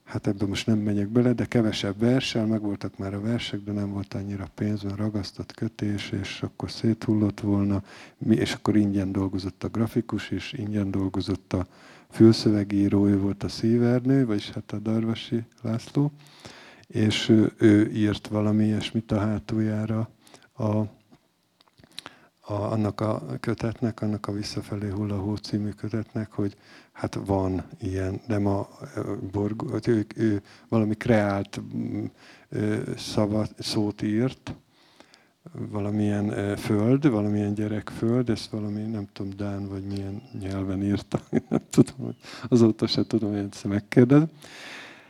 hát 0.07 0.27
ebben 0.27 0.47
most 0.47 0.67
nem 0.67 0.79
megyek 0.79 1.07
bele, 1.07 1.33
de 1.33 1.45
kevesebb 1.45 1.99
verssel, 1.99 2.45
megvoltak 2.45 2.97
már 2.97 3.13
a 3.13 3.21
versek, 3.21 3.59
de 3.59 3.71
nem 3.71 3.91
volt 3.91 4.13
annyira 4.13 4.47
pénz, 4.55 4.83
mert 4.83 4.97
ragasztott 4.97 5.53
kötés, 5.53 6.11
és 6.21 6.41
akkor 6.41 6.71
széthullott 6.71 7.39
volna, 7.39 7.83
és 8.29 8.53
akkor 8.53 8.75
ingyen 8.75 9.11
dolgozott 9.11 9.63
a 9.63 9.69
grafikus 9.69 10.31
is, 10.31 10.53
ingyen 10.53 10.91
dolgozott 10.91 11.53
a 11.53 11.67
fülszövegíró, 12.09 13.07
volt 13.07 13.43
a 13.43 13.49
szívernő, 13.49 14.25
vagyis 14.25 14.49
hát 14.49 14.71
a 14.71 14.79
Darvasi 14.79 15.43
László, 15.61 16.11
és 16.87 17.29
ő 17.57 17.91
írt 17.91 18.27
valami 18.27 18.65
ilyesmit 18.65 19.11
a 19.11 19.19
hátuljára 19.19 20.09
a, 20.53 20.63
a, 20.63 20.87
annak 22.53 23.01
a 23.01 23.25
kötetnek, 23.39 24.01
annak 24.01 24.27
a 24.27 24.31
Visszafelé 24.31 24.89
hullahó 24.89 25.35
című 25.35 25.69
kötetnek, 25.69 26.31
hogy 26.31 26.55
hát 26.97 27.19
van 27.25 27.63
ilyen, 27.79 28.21
nem 28.27 28.45
a 28.45 28.67
ö, 28.95 29.15
borgó, 29.31 29.67
hogy 29.67 29.87
ő, 29.87 30.05
ő 30.15 30.41
valami 30.69 30.95
kreált 30.95 31.61
ö, 32.49 32.77
szavat, 32.97 33.53
szót 33.59 34.01
írt, 34.01 34.55
valamilyen 35.51 36.55
föld, 36.57 37.09
valamilyen 37.09 37.53
gyerekföld, 37.53 38.29
ezt 38.29 38.49
valami, 38.49 38.81
nem 38.81 39.07
tudom, 39.13 39.31
Dán 39.35 39.67
vagy 39.67 39.83
milyen 39.83 40.21
nyelven 40.39 40.83
írta, 40.83 41.19
nem 41.49 41.61
tudom, 41.69 42.15
azóta 42.49 42.87
se 42.87 43.07
tudom, 43.07 43.29
hogy 43.29 43.39
egyszer 43.39 43.71
megkérdez, 43.71 44.23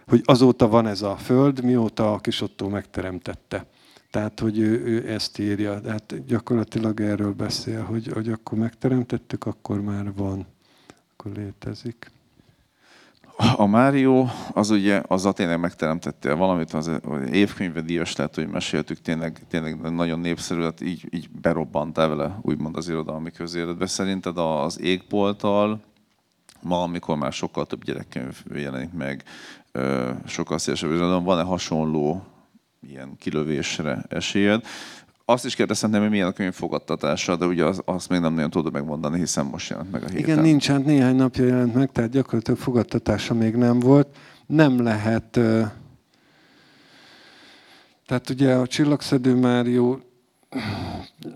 hogy 0.07 0.21
azóta 0.25 0.67
van 0.67 0.87
ez 0.87 1.01
a 1.01 1.15
föld, 1.15 1.63
mióta 1.63 2.13
a 2.13 2.19
kis 2.19 2.41
Ottó 2.41 2.67
megteremtette. 2.67 3.65
Tehát, 4.11 4.39
hogy 4.39 4.59
ő, 4.59 4.85
ő 4.85 5.09
ezt 5.09 5.39
írja, 5.39 5.81
hát 5.85 6.25
gyakorlatilag 6.25 7.01
erről 7.01 7.33
beszél, 7.33 7.81
hogy, 7.81 8.07
hogy 8.07 8.29
akkor 8.29 8.57
megteremtettük, 8.57 9.45
akkor 9.45 9.81
már 9.81 10.13
van, 10.13 10.45
akkor 11.27 11.43
létezik. 11.43 12.11
A 13.55 13.65
Mário, 13.65 14.25
az 14.53 14.69
ugye, 14.69 15.01
azzal 15.07 15.33
tényleg 15.33 15.59
megteremtettél 15.59 16.35
valamit, 16.35 16.73
az 16.73 16.91
évkönyve 17.31 17.81
díjas 17.81 18.15
lett, 18.15 18.35
hogy 18.35 18.47
meséltük, 18.47 19.01
tényleg, 19.01 19.41
tényleg 19.49 19.91
nagyon 19.91 20.19
népszerű 20.19 20.59
lett, 20.59 20.81
így, 20.81 21.07
így 21.09 21.29
berobbantál 21.29 22.07
vele, 22.07 22.39
úgymond 22.41 22.77
az 22.77 22.89
irodalmi 22.89 23.31
közéletbe. 23.31 23.85
Szerinted 23.85 24.37
az 24.37 24.79
égbolttal, 24.79 25.81
ma, 26.61 26.83
amikor 26.83 27.17
már 27.17 27.33
sokkal 27.33 27.65
több 27.65 27.83
gyerekkönyv 27.83 28.43
jelenik 28.53 28.93
meg, 28.93 29.23
sokkal 30.25 30.57
szélesebb 30.57 30.89
irodalom, 30.89 31.23
van-e 31.23 31.43
hasonló 31.43 32.23
ilyen 32.87 33.15
kilövésre 33.17 34.05
esélyed? 34.09 34.65
Azt 35.29 35.45
is 35.45 35.55
kérdeztem, 35.55 35.91
hogy 35.91 36.09
milyen 36.09 36.27
a 36.27 36.31
könyv 36.31 36.53
fogadtatása, 36.53 37.35
de 37.35 37.45
ugye 37.45 37.65
az, 37.65 37.81
azt 37.85 38.09
még 38.09 38.19
nem 38.19 38.33
nagyon 38.33 38.49
tudod 38.49 38.73
megmondani, 38.73 39.19
hiszen 39.19 39.45
most 39.45 39.69
jelent 39.69 39.91
meg 39.91 40.03
a 40.03 40.07
héten. 40.07 40.23
Igen, 40.23 40.39
nincs, 40.39 40.67
hát 40.67 40.85
néhány 40.85 41.15
napja 41.15 41.45
jelent 41.45 41.73
meg, 41.73 41.91
tehát 41.91 42.09
gyakorlatilag 42.09 42.59
fogadtatása 42.59 43.33
még 43.33 43.55
nem 43.55 43.79
volt. 43.79 44.17
Nem 44.45 44.83
lehet, 44.83 45.39
tehát 48.05 48.29
ugye 48.29 48.53
a 48.53 48.67
Csillagszedő 48.67 49.35
Márió 49.35 49.99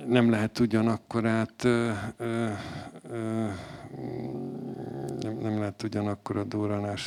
nem 0.08 0.30
lehet 0.30 0.60
ugyanakkor 0.60 1.26
át, 1.26 1.64
ö, 1.64 1.92
ö, 2.18 2.48
ö, 3.12 3.48
nem, 5.42 5.60
lehet 5.60 5.84
ugyanakkor 5.84 6.38
a 6.38 6.44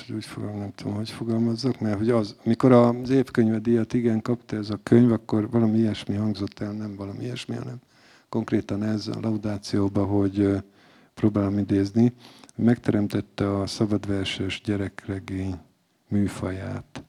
hogy 0.06 0.14
úgy 0.14 0.24
fogalmaz, 0.24 0.60
nem 0.60 0.72
tudom, 0.74 0.94
hogy 0.94 1.10
fogalmazzak, 1.10 1.80
mert 1.80 1.98
hogy 1.98 2.10
az, 2.10 2.36
mikor 2.42 2.72
az 2.72 3.10
évkönyve 3.10 3.58
díjat 3.58 3.94
igen 3.94 4.22
kapta 4.22 4.56
ez 4.56 4.70
a 4.70 4.80
könyv, 4.82 5.12
akkor 5.12 5.50
valami 5.50 5.78
ilyesmi 5.78 6.14
hangzott 6.14 6.60
el, 6.60 6.72
nem 6.72 6.96
valami 6.96 7.22
ilyesmi, 7.24 7.54
hanem 7.54 7.80
konkrétan 8.28 8.82
ez 8.82 9.06
a 9.06 9.20
laudációban, 9.20 10.06
hogy 10.06 10.62
próbálom 11.14 11.58
idézni, 11.58 12.12
megteremtette 12.54 13.58
a 13.60 13.66
szabadverses 13.66 14.60
gyerekregény 14.64 15.54
műfaját. 16.08 17.04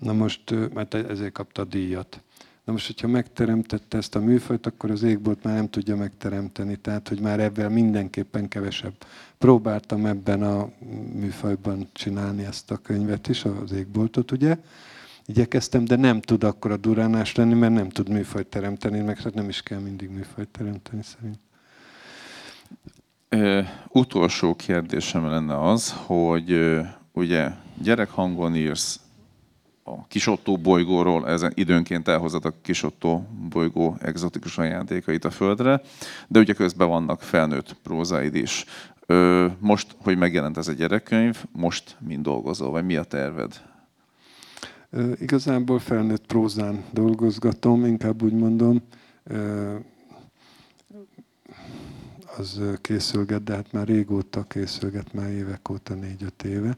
Na 0.00 0.12
most, 0.12 0.54
mert 0.74 0.94
ezért 0.94 1.32
kapta 1.32 1.62
a 1.62 1.64
díjat. 1.64 2.22
Na 2.64 2.72
most, 2.72 2.86
hogyha 2.86 3.08
megteremtette 3.08 3.96
ezt 3.96 4.14
a 4.14 4.20
műfajt, 4.20 4.66
akkor 4.66 4.90
az 4.90 5.02
égbolt 5.02 5.42
már 5.42 5.54
nem 5.54 5.70
tudja 5.70 5.96
megteremteni. 5.96 6.76
Tehát, 6.76 7.08
hogy 7.08 7.20
már 7.20 7.40
ebben 7.40 7.72
mindenképpen 7.72 8.48
kevesebb. 8.48 8.94
Próbáltam 9.38 10.06
ebben 10.06 10.42
a 10.42 10.70
műfajban 11.12 11.88
csinálni 11.92 12.44
ezt 12.44 12.70
a 12.70 12.76
könyvet 12.76 13.28
is, 13.28 13.44
az 13.44 13.72
égboltot, 13.72 14.30
ugye? 14.30 14.56
Igyekeztem, 15.26 15.84
de 15.84 15.96
nem 15.96 16.20
tud 16.20 16.44
akkor 16.44 16.70
a 16.70 16.76
duránás 16.76 17.34
lenni, 17.34 17.54
mert 17.54 17.72
nem 17.72 17.88
tud 17.88 18.08
műfajt 18.08 18.46
teremteni, 18.46 19.00
meg 19.00 19.18
hát 19.18 19.34
nem 19.34 19.48
is 19.48 19.62
kell 19.62 19.78
mindig 19.78 20.10
műfajt 20.10 20.48
teremteni 20.48 21.02
szerint. 21.02 21.38
Ö, 23.28 23.60
utolsó 23.88 24.54
kérdésem 24.54 25.26
lenne 25.26 25.70
az, 25.70 25.92
hogy 26.06 26.50
ö, 26.52 26.80
ugye 27.12 27.50
gyerekhangon 27.82 28.56
írsz 28.56 29.00
a 29.84 30.06
Kisottó 30.06 30.56
bolygóról, 30.56 31.28
ezen 31.28 31.52
időnként 31.54 32.08
elhozod 32.08 32.44
a 32.44 32.54
Kisottó 32.62 33.26
bolygó 33.48 33.96
egzotikus 34.00 34.58
ajándékait 34.58 35.24
a 35.24 35.30
Földre, 35.30 35.80
de 36.28 36.38
ugye 36.38 36.52
közben 36.52 36.88
vannak 36.88 37.22
felnőtt 37.22 37.76
prózáid 37.82 38.34
is. 38.34 38.64
Most, 39.58 39.96
hogy 40.02 40.16
megjelent 40.16 40.56
ez 40.56 40.68
a 40.68 40.72
gyerekkönyv, 40.72 41.44
most 41.52 41.96
mind 42.00 42.22
dolgozol, 42.22 42.70
vagy 42.70 42.84
mi 42.84 42.96
a 42.96 43.04
terved? 43.04 43.68
Igazából 45.20 45.78
felnőtt 45.78 46.26
prózán 46.26 46.84
dolgozgatom, 46.90 47.84
inkább 47.84 48.22
úgy 48.22 48.32
mondom. 48.32 48.82
Az 52.36 52.60
készülget, 52.80 53.42
de 53.42 53.54
hát 53.54 53.72
már 53.72 53.86
régóta 53.86 54.42
készülget, 54.42 55.12
már 55.12 55.30
évek 55.30 55.68
óta, 55.70 55.94
négy-öt 55.94 56.42
éve. 56.42 56.76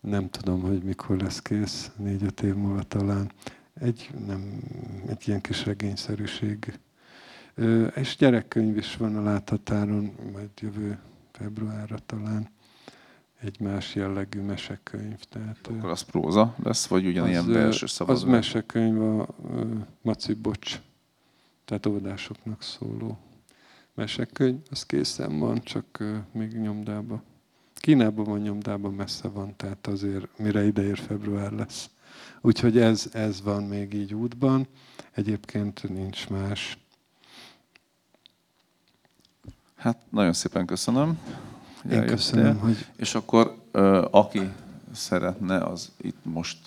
Nem 0.00 0.30
tudom, 0.30 0.60
hogy 0.60 0.82
mikor 0.82 1.16
lesz 1.16 1.40
kész, 1.42 1.90
négy-öt 1.96 2.42
év 2.42 2.54
múlva 2.54 2.82
talán. 2.82 3.32
Egy, 3.74 4.10
nem, 4.26 4.60
egy 5.08 5.28
ilyen 5.28 5.40
kis 5.40 5.64
regényszerűség. 5.64 6.78
És 7.94 8.16
gyerekkönyv 8.16 8.76
is 8.76 8.96
van 8.96 9.16
a 9.16 9.22
láthatáron, 9.22 10.12
majd 10.32 10.48
jövő 10.60 10.98
februárra 11.32 11.98
talán. 12.06 12.48
Egy 13.40 13.60
más 13.60 13.94
jellegű 13.94 14.40
mesekönyv. 14.40 15.18
Tehát, 15.22 15.66
Akkor 15.66 15.90
az 15.90 16.02
próza 16.02 16.54
lesz, 16.62 16.86
vagy 16.86 17.06
ugyanilyen 17.06 17.48
ö, 17.48 17.52
belső 17.52 17.84
Az 17.84 17.90
szabad? 17.90 18.26
mesekönyv 18.26 19.02
a 19.02 19.26
Maci 20.02 20.34
Bocs, 20.34 20.80
tehát 21.64 21.86
óvodásoknak 21.86 22.62
szóló 22.62 23.18
mesekönyv. 23.94 24.58
Az 24.70 24.86
készen 24.86 25.38
van, 25.38 25.60
csak 25.62 26.04
még 26.32 26.52
nyomdába. 26.52 27.22
Kínában 27.80 28.24
van 28.24 28.38
nyomdában, 28.40 28.94
messze 28.94 29.28
van, 29.28 29.56
tehát 29.56 29.86
azért 29.86 30.38
mire 30.38 30.64
ideér 30.66 30.98
február 30.98 31.52
lesz. 31.52 31.90
Úgyhogy 32.40 32.78
ez, 32.78 33.08
ez 33.12 33.42
van 33.42 33.62
még 33.62 33.94
így 33.94 34.14
útban. 34.14 34.66
Egyébként 35.12 35.88
nincs 35.88 36.28
más. 36.28 36.78
Hát 39.76 39.96
nagyon 40.10 40.32
szépen 40.32 40.66
köszönöm. 40.66 41.18
Én 41.84 41.90
eljöttél. 41.90 42.14
köszönöm, 42.14 42.58
hogy 42.58 42.86
És 42.96 43.14
akkor 43.14 43.56
aki 44.10 44.50
szeretne, 44.92 45.56
az 45.64 45.92
itt 46.00 46.18
most 46.22 46.58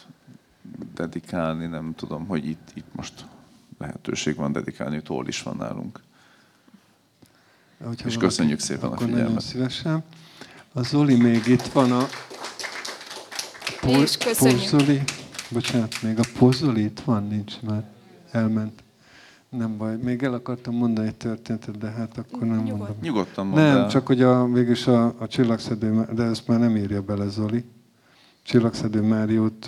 dedikálni, 0.93 1.65
nem 1.65 1.93
tudom, 1.95 2.25
hogy 2.27 2.45
itt, 2.45 2.71
itt 2.73 2.95
most 2.95 3.25
lehetőség 3.77 4.35
van 4.35 4.51
dedikálni, 4.51 5.01
hol 5.05 5.27
is 5.27 5.41
van 5.43 5.55
nálunk. 5.57 5.99
Hogyha 7.77 7.93
És 7.93 8.01
valaki- 8.03 8.19
köszönjük 8.19 8.59
szépen 8.59 8.83
a 8.83 8.87
akkor 8.87 8.99
nagyon 8.99 9.15
figyelmet. 9.17 9.41
szívesen. 9.43 10.03
A 10.73 10.83
Zoli 10.83 11.15
még 11.15 11.47
itt 11.47 11.61
van 11.61 11.91
a... 11.91 12.07
Mi 13.85 13.91
is 13.91 14.17
köszönjük. 14.17 14.59
Pozoli, 14.59 15.01
bocsánat, 15.49 16.01
még 16.01 16.19
a 16.19 16.23
Pozoli 16.37 16.83
itt 16.83 16.99
van, 16.99 17.27
nincs 17.27 17.53
már, 17.61 17.83
elment. 18.31 18.83
Nem 19.49 19.77
baj, 19.77 19.97
még 19.97 20.23
el 20.23 20.33
akartam 20.33 20.75
mondani 20.75 21.07
egy 21.07 21.15
történetet, 21.15 21.77
de 21.77 21.89
hát 21.89 22.17
akkor 22.17 22.39
nem 22.47 22.57
Nyugodt. 22.57 22.77
mondom. 22.77 22.95
Nyugodtan 23.01 23.45
mondd 23.47 23.59
Nem, 23.61 23.77
el. 23.77 23.89
csak 23.89 24.07
hogy 24.07 24.21
a, 24.21 24.45
végülis 24.45 24.87
a, 24.87 25.05
a 25.17 25.27
csillagszedő, 25.27 26.07
de 26.13 26.23
ezt 26.23 26.47
már 26.47 26.59
nem 26.59 26.75
írja 26.75 27.01
bele 27.01 27.27
Zoli. 27.27 27.63
Csillagszedő 28.43 29.01
Máriót, 29.01 29.65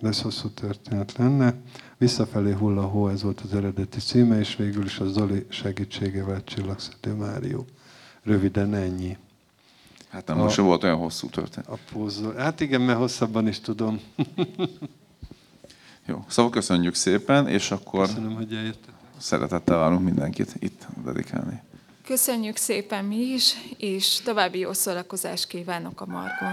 de 0.00 0.08
ez 0.08 0.20
hosszú 0.22 0.48
történet 0.48 1.12
lenne. 1.16 1.54
Visszafelé 1.98 2.52
hull 2.52 2.78
a 2.78 2.82
hó, 2.86 3.08
ez 3.08 3.22
volt 3.22 3.40
az 3.40 3.54
eredeti 3.54 3.98
címe, 4.00 4.38
és 4.38 4.56
végül 4.56 4.84
is 4.84 4.98
a 4.98 5.06
Zoli 5.06 5.46
segítségével 5.48 6.44
Csillagszedő 6.44 7.12
Márió. 7.12 7.64
Röviden 8.22 8.74
ennyi. 8.74 9.16
Hát 10.10 10.26
nem, 10.26 10.38
a- 10.38 10.42
most 10.42 10.54
sem 10.54 10.64
volt 10.64 10.82
olyan 10.84 10.96
hosszú 10.96 11.28
történet. 11.28 11.68
A 11.68 11.78
pózol. 11.92 12.34
Hát 12.34 12.60
igen, 12.60 12.80
mert 12.80 12.98
hosszabban 12.98 13.48
is 13.48 13.60
tudom. 13.60 14.00
Jó, 16.06 16.24
szóval 16.28 16.50
köszönjük 16.50 16.94
szépen, 16.94 17.48
és 17.48 17.70
akkor 17.70 18.06
Köszönöm, 18.06 18.34
hogy 18.34 18.54
eljöttetek. 18.54 18.94
szeretettel 19.18 19.78
várunk 19.78 20.04
mindenkit 20.04 20.54
itt 20.58 20.86
dedikálni. 21.04 21.60
Köszönjük 22.04 22.56
szépen 22.56 23.04
mi 23.04 23.16
is, 23.16 23.54
és 23.78 24.20
további 24.24 24.58
jó 24.58 24.72
szórakozást 24.72 25.46
kívánok 25.46 26.00
a 26.00 26.06
Margon. 26.06 26.52